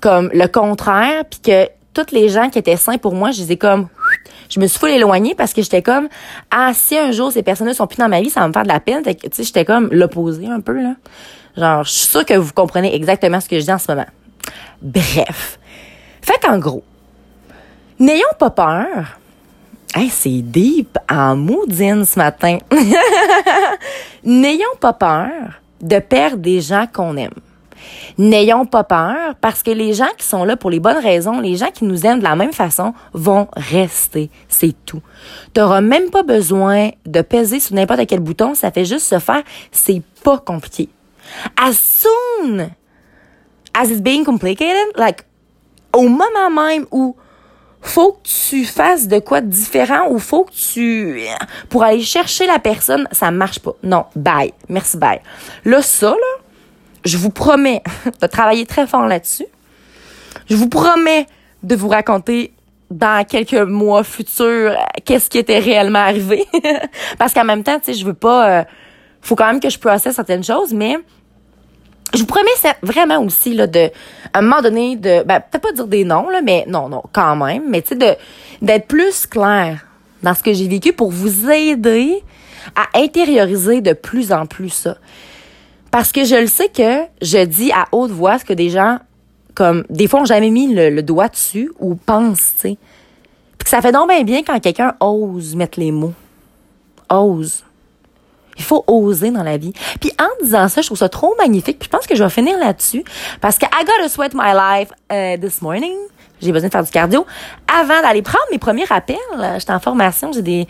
comme 0.00 0.30
le 0.32 0.46
contraire, 0.46 1.24
puis 1.30 1.40
que 1.40 1.68
toutes 1.94 2.12
les 2.12 2.28
gens 2.28 2.50
qui 2.50 2.58
étaient 2.58 2.76
sains 2.76 2.98
pour 2.98 3.14
moi, 3.14 3.30
je 3.30 3.40
les 3.40 3.52
ai 3.52 3.56
comme 3.56 3.88
je 4.54 4.60
me 4.60 4.66
suis 4.66 4.78
full 4.78 4.90
éloignée 4.90 5.34
parce 5.34 5.52
que 5.52 5.62
j'étais 5.62 5.82
comme 5.82 6.08
ah 6.50 6.72
si 6.74 6.96
un 6.96 7.10
jour 7.10 7.32
ces 7.32 7.42
personnes-là 7.42 7.74
sont 7.74 7.86
plus 7.86 7.96
dans 7.96 8.08
ma 8.08 8.20
vie, 8.20 8.30
ça 8.30 8.40
va 8.40 8.48
me 8.48 8.52
faire 8.52 8.62
de 8.62 8.68
la 8.68 8.80
peine. 8.80 9.02
Tu 9.02 9.12
sais, 9.32 9.42
j'étais 9.42 9.64
comme 9.64 9.88
l'opposé 9.90 10.46
un 10.46 10.60
peu 10.60 10.80
là. 10.80 10.94
Genre, 11.56 11.84
je 11.84 11.90
suis 11.90 12.06
sûre 12.06 12.24
que 12.24 12.34
vous 12.34 12.52
comprenez 12.52 12.94
exactement 12.94 13.40
ce 13.40 13.48
que 13.48 13.58
je 13.58 13.64
dis 13.64 13.72
en 13.72 13.78
ce 13.78 13.90
moment. 13.90 14.06
Bref. 14.80 15.58
Fait 16.22 16.38
qu'en 16.40 16.58
gros, 16.58 16.84
n'ayons 17.98 18.22
pas 18.38 18.50
peur. 18.50 19.18
Hey, 19.94 20.08
c'est 20.08 20.42
deep 20.42 20.98
en 21.10 21.36
moudine 21.36 22.04
ce 22.04 22.18
matin. 22.18 22.58
n'ayons 24.24 24.76
pas 24.80 24.92
peur 24.92 25.30
de 25.80 25.98
perdre 25.98 26.38
des 26.38 26.60
gens 26.60 26.86
qu'on 26.92 27.16
aime. 27.16 27.34
N'ayons 28.18 28.66
pas 28.66 28.84
peur 28.84 29.34
parce 29.40 29.62
que 29.62 29.70
les 29.70 29.92
gens 29.92 30.08
qui 30.16 30.26
sont 30.26 30.44
là 30.44 30.56
pour 30.56 30.70
les 30.70 30.80
bonnes 30.80 31.02
raisons, 31.02 31.40
les 31.40 31.56
gens 31.56 31.70
qui 31.72 31.84
nous 31.84 32.06
aiment 32.06 32.18
de 32.18 32.24
la 32.24 32.36
même 32.36 32.52
façon 32.52 32.94
vont 33.12 33.48
rester. 33.56 34.30
C'est 34.48 34.74
tout. 34.84 35.02
Tu 35.54 35.60
n'auras 35.60 35.80
même 35.80 36.10
pas 36.10 36.22
besoin 36.22 36.90
de 37.06 37.22
peser 37.22 37.60
sur 37.60 37.74
n'importe 37.74 38.06
quel 38.06 38.20
bouton. 38.20 38.54
Ça 38.54 38.70
fait 38.70 38.84
juste 38.84 39.06
se 39.06 39.18
faire. 39.18 39.42
C'est 39.72 40.02
pas 40.22 40.38
compliqué. 40.38 40.88
As 41.56 41.72
soon 41.72 42.70
as 43.72 43.90
it's 43.90 44.00
being 44.00 44.24
complicated, 44.24 44.96
like, 44.96 45.24
au 45.92 46.08
moment 46.08 46.50
même 46.50 46.86
où 46.90 47.16
faut 47.84 48.12
que 48.12 48.28
tu 48.48 48.64
fasses 48.64 49.08
de 49.08 49.18
quoi 49.18 49.42
de 49.42 49.46
différent 49.46 50.10
ou 50.10 50.18
faut 50.18 50.44
que 50.44 50.52
tu 50.52 51.20
pour 51.68 51.84
aller 51.84 52.00
chercher 52.00 52.46
la 52.46 52.58
personne, 52.58 53.06
ça 53.12 53.30
marche 53.30 53.58
pas. 53.58 53.74
Non, 53.82 54.06
bye. 54.16 54.52
Merci 54.68 54.96
bye. 54.96 55.20
Là 55.64 55.82
ça 55.82 56.10
là, 56.10 56.43
je 57.04 57.16
vous 57.16 57.30
promets 57.30 57.82
de 58.22 58.26
travailler 58.26 58.66
très 58.66 58.86
fort 58.86 59.06
là-dessus. 59.06 59.46
Je 60.48 60.56
vous 60.56 60.68
promets 60.68 61.26
de 61.62 61.74
vous 61.74 61.88
raconter 61.88 62.52
dans 62.90 63.24
quelques 63.24 63.54
mois 63.54 64.04
futurs 64.04 64.76
qu'est-ce 65.04 65.30
qui 65.30 65.38
était 65.38 65.58
réellement 65.58 66.00
arrivé. 66.00 66.44
Parce 67.18 67.32
qu'en 67.32 67.44
même 67.44 67.62
temps, 67.62 67.78
tu 67.78 67.92
sais, 67.92 67.98
je 67.98 68.04
veux 68.04 68.14
pas... 68.14 68.60
Euh, 68.60 68.64
faut 69.22 69.36
quand 69.36 69.46
même 69.46 69.60
que 69.60 69.70
je 69.70 69.78
processe 69.78 70.16
certaines 70.16 70.44
choses, 70.44 70.74
mais 70.74 70.98
je 72.12 72.20
vous 72.20 72.26
promets 72.26 72.50
vraiment 72.82 73.18
aussi 73.18 73.54
là 73.54 73.66
de 73.66 73.90
à 74.32 74.38
un 74.38 74.42
moment 74.42 74.62
donné 74.62 74.96
de 74.96 75.22
ben 75.24 75.40
peut-être 75.40 75.62
pas 75.62 75.72
dire 75.72 75.86
des 75.86 76.04
noms 76.04 76.28
là 76.28 76.42
mais 76.42 76.64
non 76.68 76.88
non 76.88 77.02
quand 77.12 77.34
même 77.36 77.64
mais 77.68 77.82
tu 77.82 77.88
sais 77.88 77.96
de 77.96 78.14
d'être 78.62 78.86
plus 78.86 79.26
clair 79.26 79.84
dans 80.22 80.34
ce 80.34 80.42
que 80.42 80.52
j'ai 80.52 80.68
vécu 80.68 80.92
pour 80.92 81.10
vous 81.10 81.50
aider 81.50 82.22
à 82.76 82.98
intérioriser 82.98 83.80
de 83.80 83.92
plus 83.92 84.32
en 84.32 84.46
plus 84.46 84.70
ça 84.70 84.96
parce 85.94 86.10
que 86.10 86.24
je 86.24 86.34
le 86.34 86.48
sais 86.48 86.70
que 86.70 87.04
je 87.22 87.44
dis 87.44 87.70
à 87.70 87.86
haute 87.92 88.10
voix 88.10 88.40
ce 88.40 88.44
que 88.44 88.52
des 88.52 88.68
gens, 88.68 88.98
comme, 89.54 89.84
des 89.90 90.08
fois, 90.08 90.22
ont 90.22 90.24
jamais 90.24 90.50
mis 90.50 90.74
le, 90.74 91.02
doigt 91.02 91.28
dessus 91.28 91.70
ou 91.78 91.94
pensent, 91.94 92.54
tu 92.56 92.70
sais. 92.70 92.78
Puis 93.56 93.62
que 93.62 93.68
ça 93.68 93.80
fait 93.80 93.92
donc 93.92 94.08
bien 94.08 94.24
bien 94.24 94.42
quand 94.42 94.58
quelqu'un 94.58 94.96
ose 94.98 95.54
mettre 95.54 95.78
les 95.78 95.92
mots. 95.92 96.12
Ose. 97.08 97.62
Il 98.56 98.64
faut 98.64 98.82
oser 98.88 99.30
dans 99.30 99.44
la 99.44 99.56
vie. 99.56 99.72
Puis 100.00 100.10
en 100.18 100.44
disant 100.44 100.66
ça, 100.66 100.80
je 100.80 100.86
trouve 100.86 100.98
ça 100.98 101.08
trop 101.08 101.32
magnifique. 101.38 101.78
Puis 101.78 101.86
je 101.86 101.96
pense 101.96 102.08
que 102.08 102.16
je 102.16 102.24
vais 102.24 102.30
finir 102.30 102.58
là-dessus. 102.58 103.04
Parce 103.40 103.56
que 103.56 103.66
I 103.66 103.84
gotta 103.84 104.08
sweat 104.08 104.34
my 104.34 104.52
life 104.52 104.88
uh, 105.12 105.40
this 105.40 105.62
morning. 105.62 105.94
J'ai 106.42 106.50
besoin 106.50 106.70
de 106.70 106.72
faire 106.72 106.82
du 106.82 106.90
cardio. 106.90 107.24
Avant 107.72 108.02
d'aller 108.02 108.22
prendre 108.22 108.46
mes 108.50 108.58
premiers 108.58 108.84
rappels, 108.84 109.16
j'étais 109.58 109.72
en 109.72 109.78
formation, 109.78 110.32
j'ai 110.32 110.42
des... 110.42 110.66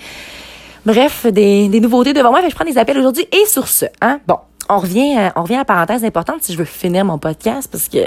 Bref, 0.85 1.25
des, 1.25 1.69
des 1.69 1.81
nouveautés 1.81 2.13
devant 2.13 2.31
moi. 2.31 2.41
Fait 2.41 2.49
que 2.49 2.51
je 2.51 2.57
prends 2.57 2.67
des 2.67 2.77
appels 2.77 2.99
aujourd'hui. 2.99 3.27
Et 3.33 3.47
sur 3.47 3.69
ce, 3.69 3.87
hein, 4.03 4.21
bon, 4.27 4.37
on 4.69 4.79
revient, 4.79 5.17
à, 5.17 5.33
on 5.37 5.43
revient 5.43 5.55
à 5.55 5.59
la 5.59 5.65
parenthèse 5.65 6.05
importante 6.05 6.43
si 6.43 6.53
je 6.53 6.59
veux 6.59 6.65
finir 6.65 7.05
mon 7.05 7.19
podcast 7.19 7.69
parce 7.71 7.89
que 7.89 7.99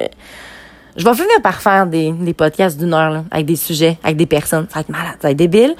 je 0.97 1.03
vais 1.03 1.13
finir 1.13 1.41
par 1.43 1.61
faire 1.61 1.85
des, 1.85 2.11
des 2.11 2.33
podcasts 2.33 2.79
d'une 2.79 2.93
heure, 2.93 3.11
là, 3.11 3.23
avec 3.29 3.45
des 3.45 3.55
sujets, 3.55 3.99
avec 4.03 4.17
des 4.17 4.25
personnes. 4.25 4.65
Ça 4.69 4.75
va 4.75 4.81
être 4.81 4.89
malade, 4.89 5.15
ça 5.21 5.27
va 5.27 5.31
être 5.31 5.37
débile. 5.37 5.75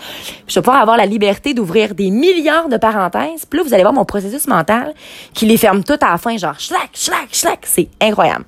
je 0.48 0.54
vais 0.54 0.62
pouvoir 0.62 0.82
avoir 0.82 0.96
la 0.96 1.08
liberté 1.08 1.56
d'ouvrir 1.56 1.96
des 1.96 2.12
milliards 2.12 2.70
de 2.70 2.78
parenthèses. 2.78 3.46
Puis 3.50 3.58
là, 3.58 3.64
vous 3.66 3.74
allez 3.74 3.82
voir 3.82 3.94
mon 3.94 4.06
processus 4.06 4.48
mental 4.48 4.94
qui 5.34 5.48
les 5.48 5.58
ferme 5.58 5.84
tout 5.84 5.98
à 6.02 6.12
la 6.12 6.18
fin, 6.20 6.38
genre, 6.38 6.60
schlac, 6.60 6.90
schlac, 6.94 7.30
schlac. 7.32 7.60
C'est 7.64 7.90
incroyable. 8.00 8.46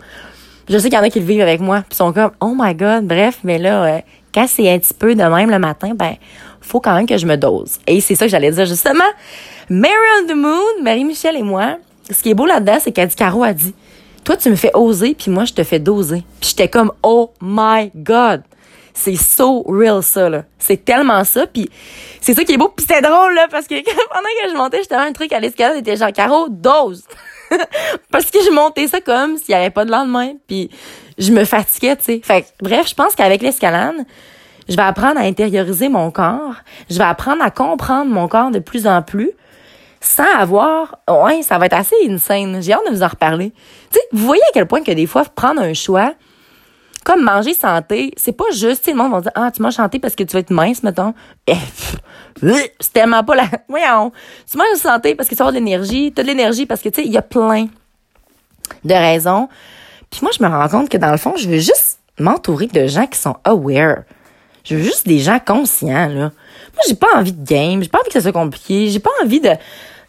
Je 0.70 0.78
sais 0.78 0.90
qu'il 0.90 0.98
y 0.98 1.02
en 1.02 1.04
a 1.04 1.10
qui 1.10 1.20
le 1.20 1.26
vivent 1.26 1.42
avec 1.42 1.60
moi, 1.60 1.84
puis 1.90 1.96
sont 1.96 2.14
comme, 2.14 2.32
oh 2.40 2.54
my 2.56 2.76
god, 2.76 3.06
bref, 3.08 3.40
mais 3.44 3.58
là, 3.58 3.84
euh, 3.86 4.00
quand 4.32 4.46
c'est 4.48 4.72
un 4.72 4.78
petit 4.78 4.94
peu 4.94 5.16
de 5.16 5.24
même 5.24 5.50
le 5.50 5.58
matin, 5.58 5.94
ben, 5.96 6.14
faut 6.62 6.80
quand 6.80 6.94
même 6.94 7.08
que 7.08 7.18
je 7.18 7.26
me 7.26 7.36
dose. 7.36 7.80
Et 7.88 8.00
c'est 8.00 8.14
ça 8.14 8.26
que 8.26 8.32
j'allais 8.32 8.52
dire, 8.52 8.66
justement. 8.66 9.00
Mary 9.72 9.96
on 10.22 10.28
the 10.28 10.36
Moon, 10.36 10.84
Marie-Michel 10.84 11.36
et 11.36 11.42
moi, 11.42 11.78
ce 12.10 12.24
qui 12.24 12.30
est 12.30 12.34
beau 12.34 12.46
là-dedans, 12.46 12.78
c'est 12.80 12.92
qu'elle 12.92 13.14
Caro 13.14 13.44
a 13.44 13.54
dit, 13.54 13.74
toi, 14.24 14.38
tu 14.38 14.50
me 14.50 14.56
fais 14.56 14.72
oser, 14.74 15.16
puis 15.16 15.32
moi, 15.32 15.46
je 15.46 15.54
te 15.54 15.64
fais 15.64 15.80
doser. 15.80 16.24
Puis 16.40 16.50
j'étais 16.50 16.68
comme, 16.68 16.92
oh 17.04 17.32
my 17.42 17.92
God! 17.96 18.44
C'est 18.94 19.16
so 19.16 19.64
real, 19.64 20.04
ça, 20.04 20.30
là. 20.30 20.44
C'est 20.58 20.84
tellement 20.84 21.24
ça, 21.24 21.48
puis 21.48 21.70
c'est 22.20 22.34
ça 22.34 22.44
qui 22.44 22.54
est 22.54 22.58
beau. 22.58 22.70
Puis 22.76 22.86
c'était 22.88 23.02
drôle, 23.02 23.34
là, 23.34 23.48
parce 23.50 23.66
que 23.66 23.76
pendant 23.84 24.30
que 24.44 24.52
je 24.52 24.58
montais 24.58 24.78
justement 24.80 25.02
un 25.02 25.14
truc 25.14 25.32
à 25.32 25.40
l'escalade, 25.40 25.78
c'était 25.78 25.96
genre, 25.96 26.12
Caro, 26.12 26.48
dose! 26.50 27.04
parce 28.12 28.26
que 28.26 28.40
je 28.44 28.52
montais 28.52 28.88
ça 28.88 29.02
comme 29.02 29.38
s'il 29.38 29.56
n'y 29.56 29.62
avait 29.62 29.70
pas 29.70 29.86
de 29.86 29.92
lendemain, 29.92 30.34
puis 30.48 30.70
je 31.18 31.32
me 31.32 31.46
fatiguais, 31.46 31.96
tu 31.96 32.04
sais. 32.04 32.22
Fait 32.24 32.46
bref, 32.62 32.90
je 32.90 32.94
pense 32.94 33.16
qu'avec 33.16 33.42
l'escalade, 33.42 33.96
je 34.68 34.76
vais 34.76 34.84
apprendre 34.84 35.20
à 35.20 35.24
intérioriser 35.24 35.90
mon 35.90 36.12
corps. 36.12 36.56
Je 36.90 36.98
vais 36.98 37.04
apprendre 37.04 37.42
à 37.42 37.50
comprendre 37.50 38.12
mon 38.12 38.28
corps 38.28 38.52
de 38.52 38.60
plus 38.60 38.86
en 38.86 39.02
plus 39.02 39.32
sans 40.02 40.38
avoir, 40.38 41.00
ouais, 41.10 41.42
ça 41.42 41.58
va 41.58 41.66
être 41.66 41.74
assez 41.74 41.96
insane. 42.08 42.62
J'ai 42.62 42.74
hâte 42.74 42.88
de 42.90 42.96
vous 42.96 43.04
en 43.04 43.08
reparler. 43.08 43.52
Tu 43.92 44.00
sais, 44.00 44.06
vous 44.12 44.26
voyez 44.26 44.42
à 44.50 44.54
quel 44.54 44.66
point 44.66 44.82
que 44.82 44.92
des 44.92 45.06
fois, 45.06 45.24
prendre 45.24 45.62
un 45.62 45.74
choix, 45.74 46.14
comme 47.04 47.24
manger 47.24 47.54
santé, 47.54 48.12
c'est 48.18 48.34
pas 48.34 48.52
juste, 48.54 48.84
tu 48.84 48.92
le 48.92 48.98
monde 48.98 49.12
va 49.12 49.22
dire, 49.22 49.32
ah, 49.36 49.52
tu 49.52 49.62
manges 49.62 49.74
santé 49.74 50.00
parce 50.00 50.16
que 50.16 50.24
tu 50.24 50.34
vas 50.34 50.40
être 50.40 50.52
mince, 50.52 50.84
mettons. 50.84 51.14
Eh, 51.48 51.56
c'est 52.80 52.94
tellement 52.94 53.24
pas 53.24 53.36
la, 53.36 53.46
voyons. 53.68 54.12
Tu 54.50 54.58
manges 54.58 54.78
santé 54.78 55.16
parce 55.16 55.28
que 55.28 55.36
tu 55.36 55.42
as 55.42 55.48
de 55.48 55.56
l'énergie, 55.56 56.14
t'as 56.14 56.24
de 56.24 56.28
l'énergie 56.28 56.66
parce 56.66 56.82
que, 56.82 56.90
tu 56.90 57.02
sais, 57.02 57.08
il 57.08 57.12
y 57.12 57.18
a 57.18 57.22
plein 57.22 57.68
de 58.84 58.94
raisons. 58.94 59.50
Puis 60.10 60.22
moi, 60.22 60.32
je 60.38 60.44
me 60.44 60.50
rends 60.50 60.68
compte 60.68 60.90
que 60.90 60.98
dans 60.98 61.12
le 61.12 61.18
fond, 61.18 61.36
je 61.36 61.50
veux 61.50 61.58
juste 61.60 62.00
m'entourer 62.20 62.68
de 62.68 62.88
gens 62.88 63.08
qui 63.08 63.18
sont 63.18 63.38
aware. 63.44 64.04
Je 64.64 64.76
veux 64.76 64.84
juste 64.84 65.08
des 65.08 65.20
gens 65.20 65.40
conscients, 65.40 66.10
là. 66.10 66.32
Moi, 66.74 66.82
j'ai 66.88 66.96
pas 66.96 67.16
envie 67.16 67.34
de 67.34 67.46
game, 67.46 67.82
j'ai 67.82 67.90
pas 67.90 68.00
envie 68.00 68.08
que 68.08 68.14
ça 68.14 68.22
soit 68.22 68.32
compliqué, 68.32 68.90
j'ai 68.90 69.00
pas 69.00 69.12
envie 69.24 69.40
de 69.40 69.52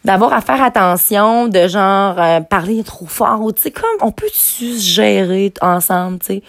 d'avoir 0.03 0.33
à 0.33 0.41
faire 0.41 0.61
attention, 0.63 1.47
de 1.47 1.67
genre 1.67 2.19
euh, 2.19 2.39
parler 2.41 2.83
trop 2.83 3.05
fort 3.05 3.41
ou 3.41 3.51
tu 3.51 3.61
sais 3.61 3.71
comme 3.71 3.85
on 4.01 4.11
peut 4.11 4.29
se 4.33 4.79
gérer 4.79 5.53
ensemble, 5.61 6.19
tu 6.19 6.25
sais. 6.25 6.43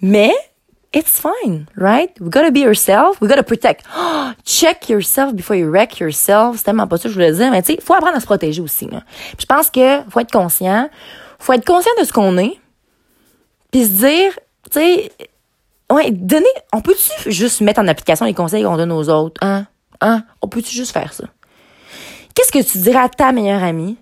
Mais 0.00 0.32
it's 0.92 1.20
fine, 1.20 1.66
right? 1.76 2.10
We 2.20 2.30
gotta 2.30 2.50
be 2.50 2.58
yourself, 2.58 3.20
we 3.20 3.28
gotta 3.28 3.42
protect. 3.42 3.84
Oh, 3.96 4.32
check 4.44 4.88
yourself 4.88 5.34
before 5.34 5.56
you 5.56 5.70
wreck 5.70 6.00
yourself. 6.00 6.56
C'est 6.58 6.64
tellement 6.64 6.86
pas 6.86 6.96
ça 6.96 7.04
que 7.04 7.08
je 7.10 7.14
voulais 7.14 7.32
dire, 7.32 7.50
mais 7.50 7.62
tu 7.62 7.74
sais, 7.74 7.80
faut 7.80 7.94
apprendre 7.94 8.16
à 8.16 8.20
se 8.20 8.26
protéger 8.26 8.60
aussi. 8.60 8.88
Je 9.38 9.46
pense 9.46 9.70
que 9.70 10.00
faut 10.10 10.20
être 10.20 10.32
conscient, 10.32 10.88
faut 11.38 11.52
être 11.52 11.64
conscient 11.64 11.92
de 12.00 12.04
ce 12.04 12.12
qu'on 12.12 12.38
est, 12.38 12.58
puis 13.70 13.84
se 13.84 13.90
dire, 13.90 14.32
tu 14.70 14.80
sais, 14.80 15.12
ouais, 15.90 16.10
donner, 16.10 16.46
on 16.72 16.80
peut-tu 16.80 17.30
juste 17.30 17.60
mettre 17.60 17.80
en 17.80 17.88
application 17.88 18.26
les 18.26 18.34
conseils 18.34 18.64
qu'on 18.64 18.76
donne 18.76 18.92
aux 18.92 19.08
autres, 19.08 19.40
hein? 19.44 19.66
Hein? 20.00 20.24
On 20.42 20.48
peut-tu 20.48 20.70
juste 20.74 20.92
faire 20.92 21.12
ça? 21.12 21.24
Qu'est-ce 22.34 22.52
que 22.52 22.62
tu 22.62 22.78
dirais 22.78 22.98
à 22.98 23.08
ta 23.08 23.32
meilleure 23.32 23.62
amie 23.62 23.96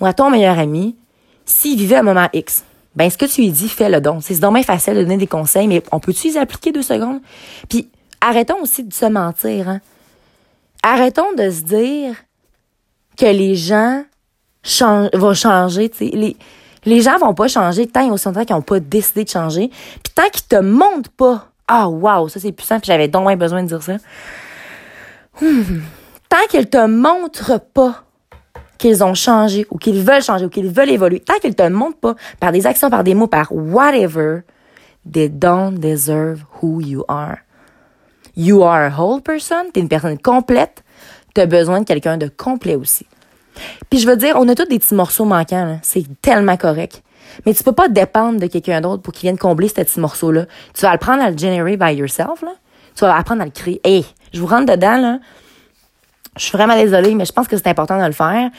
ou 0.00 0.06
à 0.06 0.12
ton 0.12 0.30
meilleur 0.30 0.58
ami 0.58 0.96
s'il 1.44 1.78
vivait 1.78 1.96
un 1.96 2.02
moment 2.02 2.28
X? 2.32 2.64
Ben, 2.96 3.08
ce 3.10 3.18
que 3.18 3.26
tu 3.26 3.42
lui 3.42 3.50
dis, 3.50 3.68
fais 3.68 3.88
le 3.88 4.00
don. 4.00 4.20
C'est 4.20 4.38
dommage 4.40 4.64
facile 4.64 4.94
de 4.94 5.02
donner 5.02 5.18
des 5.18 5.26
conseils, 5.26 5.68
mais 5.68 5.82
on 5.92 6.00
peut-tu 6.00 6.28
les 6.28 6.36
appliquer 6.38 6.72
deux 6.72 6.82
secondes? 6.82 7.20
Puis, 7.68 7.90
arrêtons 8.20 8.60
aussi 8.62 8.84
de 8.84 8.92
se 8.92 9.06
mentir, 9.06 9.68
hein? 9.68 9.80
Arrêtons 10.82 11.32
de 11.36 11.50
se 11.50 11.62
dire 11.62 12.14
que 13.16 13.26
les 13.26 13.54
gens 13.54 14.04
vont 15.14 15.34
changer, 15.34 15.88
tu 15.88 16.10
les 16.86 17.02
gens 17.02 17.18
vont 17.18 17.34
pas 17.34 17.48
changer 17.48 17.86
tant 17.86 18.06
et 18.06 18.10
aussi 18.10 18.26
longtemps 18.26 18.44
qu'ils 18.44 18.56
n'ont 18.56 18.62
pas 18.62 18.80
décidé 18.80 19.24
de 19.24 19.28
changer. 19.28 19.68
Puis 19.68 20.12
tant 20.14 20.28
qu'ils 20.32 20.46
te 20.46 20.56
montrent 20.56 21.10
pas, 21.10 21.48
ah, 21.68 21.88
wow, 21.88 22.28
ça 22.28 22.40
c'est 22.40 22.52
puissant, 22.52 22.80
puis 22.80 22.86
j'avais 22.86 23.08
donc 23.08 23.24
moins 23.24 23.36
besoin 23.36 23.62
de 23.62 23.68
dire 23.68 23.82
ça. 23.82 23.96
Hmm 25.40 25.80
tant 26.28 26.46
qu'ils 26.48 26.68
te 26.68 26.86
montrent 26.86 27.60
pas 27.72 28.02
qu'ils 28.78 29.02
ont 29.02 29.14
changé 29.14 29.66
ou 29.70 29.78
qu'ils 29.78 30.02
veulent 30.02 30.22
changer 30.22 30.44
ou 30.44 30.48
qu'ils 30.48 30.68
veulent 30.68 30.90
évoluer, 30.90 31.20
tant 31.20 31.38
qu'ils 31.40 31.54
te 31.54 31.66
montrent 31.68 31.98
pas 31.98 32.14
par 32.40 32.52
des 32.52 32.66
actions, 32.66 32.90
par 32.90 33.04
des 33.04 33.14
mots, 33.14 33.26
par 33.26 33.48
whatever, 33.50 34.40
they 35.10 35.28
don't 35.28 35.78
deserve 35.78 36.44
who 36.60 36.80
you 36.80 37.04
are. 37.08 37.38
You 38.36 38.62
are 38.62 38.82
a 38.82 38.90
whole 38.90 39.22
person, 39.22 39.70
t'es 39.72 39.80
une 39.80 39.88
personne 39.88 40.18
complète, 40.18 40.84
t'as 41.32 41.46
besoin 41.46 41.80
de 41.80 41.86
quelqu'un 41.86 42.18
de 42.18 42.28
complet 42.28 42.74
aussi. 42.74 43.06
Puis 43.90 44.00
je 44.00 44.06
veux 44.06 44.16
dire, 44.16 44.36
on 44.36 44.48
a 44.48 44.54
tous 44.54 44.66
des 44.66 44.78
petits 44.78 44.94
morceaux 44.94 45.24
manquants, 45.24 45.78
c'est 45.82 46.04
tellement 46.20 46.56
correct. 46.56 47.02
Mais 47.44 47.54
tu 47.54 47.62
peux 47.62 47.72
pas 47.72 47.88
dépendre 47.88 48.40
de 48.40 48.46
quelqu'un 48.46 48.80
d'autre 48.80 49.02
pour 49.02 49.12
qu'il 49.12 49.22
vienne 49.22 49.38
combler 49.38 49.68
ce 49.68 49.74
petit 49.74 50.00
morceau-là. 50.00 50.46
Tu 50.74 50.82
vas 50.82 50.90
apprendre 50.90 51.22
à 51.22 51.30
le 51.30 51.36
generate 51.36 51.78
by 51.78 51.94
yourself, 51.94 52.42
là. 52.42 52.52
Tu 52.94 53.00
vas 53.02 53.14
apprendre 53.14 53.42
à 53.42 53.44
le 53.44 53.50
créer. 53.50 53.80
Hey, 53.84 54.06
je 54.32 54.40
vous 54.40 54.46
rentre 54.46 54.72
dedans, 54.72 54.96
là. 54.96 55.18
Je 56.36 56.44
suis 56.44 56.56
vraiment 56.56 56.76
désolée, 56.76 57.14
mais 57.14 57.24
je 57.24 57.32
pense 57.32 57.48
que 57.48 57.56
c'est 57.56 57.66
important 57.66 57.98
de 57.98 58.06
le 58.06 58.12
faire. 58.12 58.50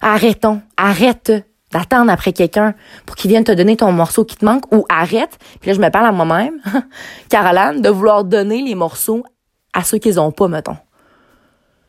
Arrêtons. 0.00 0.60
Arrête 0.76 1.32
d'attendre 1.72 2.10
après 2.10 2.32
quelqu'un 2.32 2.74
pour 3.04 3.16
qu'il 3.16 3.30
vienne 3.30 3.44
te 3.44 3.52
donner 3.52 3.76
ton 3.76 3.92
morceau 3.92 4.24
qui 4.24 4.36
te 4.36 4.44
manque 4.44 4.72
ou 4.72 4.86
arrête, 4.88 5.36
puis 5.60 5.70
là 5.70 5.74
je 5.74 5.80
me 5.80 5.88
parle 5.90 6.06
à 6.06 6.12
moi-même, 6.12 6.60
Caroline, 7.28 7.82
de 7.82 7.88
vouloir 7.88 8.24
donner 8.24 8.62
les 8.62 8.74
morceaux 8.74 9.24
à 9.72 9.82
ceux 9.82 9.98
qu'ils 9.98 10.20
ont 10.20 10.30
pas, 10.30 10.48
mettons. 10.48 10.76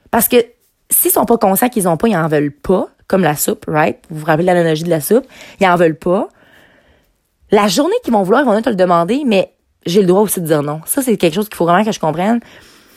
Parce 0.10 0.28
que 0.28 0.38
s'ils 0.90 1.12
sont 1.12 1.26
pas 1.26 1.38
conscients 1.38 1.70
qu'ils 1.70 1.88
ont 1.88 1.98
pas, 1.98 2.08
ils 2.08 2.16
en 2.16 2.28
veulent 2.28 2.52
pas, 2.52 2.90
comme 3.08 3.22
la 3.22 3.36
soupe, 3.36 3.66
right? 3.68 3.98
Vous 4.10 4.20
vous 4.20 4.26
rappelez 4.26 4.46
l'analogie 4.46 4.84
de 4.84 4.90
la 4.90 5.02
soupe? 5.02 5.26
Ils 5.60 5.68
en 5.68 5.76
veulent 5.76 5.98
pas. 5.98 6.30
La 7.52 7.68
journée 7.68 7.96
qu'ils 8.04 8.14
vont 8.14 8.24
vouloir, 8.24 8.42
ils 8.42 8.46
vont 8.46 8.62
te 8.62 8.70
le 8.70 8.76
demander, 8.76 9.24
mais 9.26 9.54
j'ai 9.86 10.02
le 10.02 10.08
droit 10.08 10.22
aussi 10.22 10.42
de 10.42 10.48
dire 10.48 10.64
non. 10.64 10.82
Ça, 10.86 11.02
c'est 11.02 11.16
quelque 11.18 11.34
chose 11.34 11.48
qu'il 11.48 11.56
faut 11.56 11.66
vraiment 11.66 11.86
que 11.86 11.92
je 11.92 12.00
comprenne. 12.00 12.40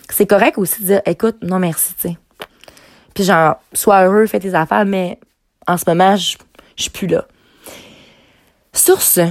C'est 0.08 0.26
correct 0.26 0.58
aussi 0.58 0.82
de 0.82 0.86
dire, 0.86 1.02
écoute, 1.06 1.36
non 1.42 1.58
merci, 1.58 1.94
tu 1.94 2.08
sais. 2.08 2.18
Puis 3.14 3.24
genre, 3.24 3.56
sois 3.72 4.04
heureux, 4.04 4.26
fais 4.26 4.40
tes 4.40 4.54
affaires, 4.54 4.84
mais 4.84 5.18
en 5.66 5.76
ce 5.76 5.84
moment, 5.86 6.16
je, 6.16 6.36
suis 6.76 6.90
plus 6.90 7.06
là. 7.06 7.26
Sur 8.72 9.02
ce, 9.02 9.28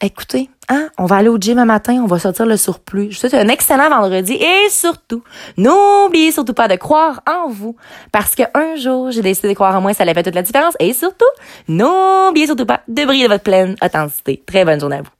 écoutez, 0.00 0.48
hein, 0.68 0.88
on 0.98 1.06
va 1.06 1.16
aller 1.16 1.28
au 1.28 1.38
gym 1.38 1.58
un 1.58 1.64
matin, 1.64 2.00
on 2.02 2.06
va 2.06 2.18
sortir 2.18 2.46
le 2.46 2.56
surplus. 2.56 3.10
Je 3.10 3.16
vous 3.16 3.28
souhaite 3.28 3.34
un 3.34 3.48
excellent 3.48 3.88
vendredi 3.88 4.34
et 4.34 4.70
surtout, 4.70 5.22
n'oubliez 5.56 6.32
surtout 6.32 6.54
pas 6.54 6.68
de 6.68 6.76
croire 6.76 7.22
en 7.28 7.48
vous 7.48 7.76
parce 8.12 8.34
qu'un 8.34 8.76
jour, 8.76 9.10
j'ai 9.10 9.22
décidé 9.22 9.48
de 9.48 9.54
croire 9.54 9.76
en 9.76 9.80
moi, 9.80 9.94
ça 9.94 10.02
allait 10.02 10.14
faire 10.14 10.24
toute 10.24 10.34
la 10.34 10.42
différence 10.42 10.74
et 10.80 10.92
surtout, 10.92 11.24
n'oubliez 11.68 12.46
surtout 12.46 12.66
pas 12.66 12.80
de 12.88 13.04
briller 13.04 13.24
de 13.24 13.32
votre 13.32 13.44
pleine 13.44 13.76
authenticité. 13.82 14.42
Très 14.46 14.64
bonne 14.64 14.80
journée 14.80 14.96
à 14.96 15.02
vous. 15.02 15.19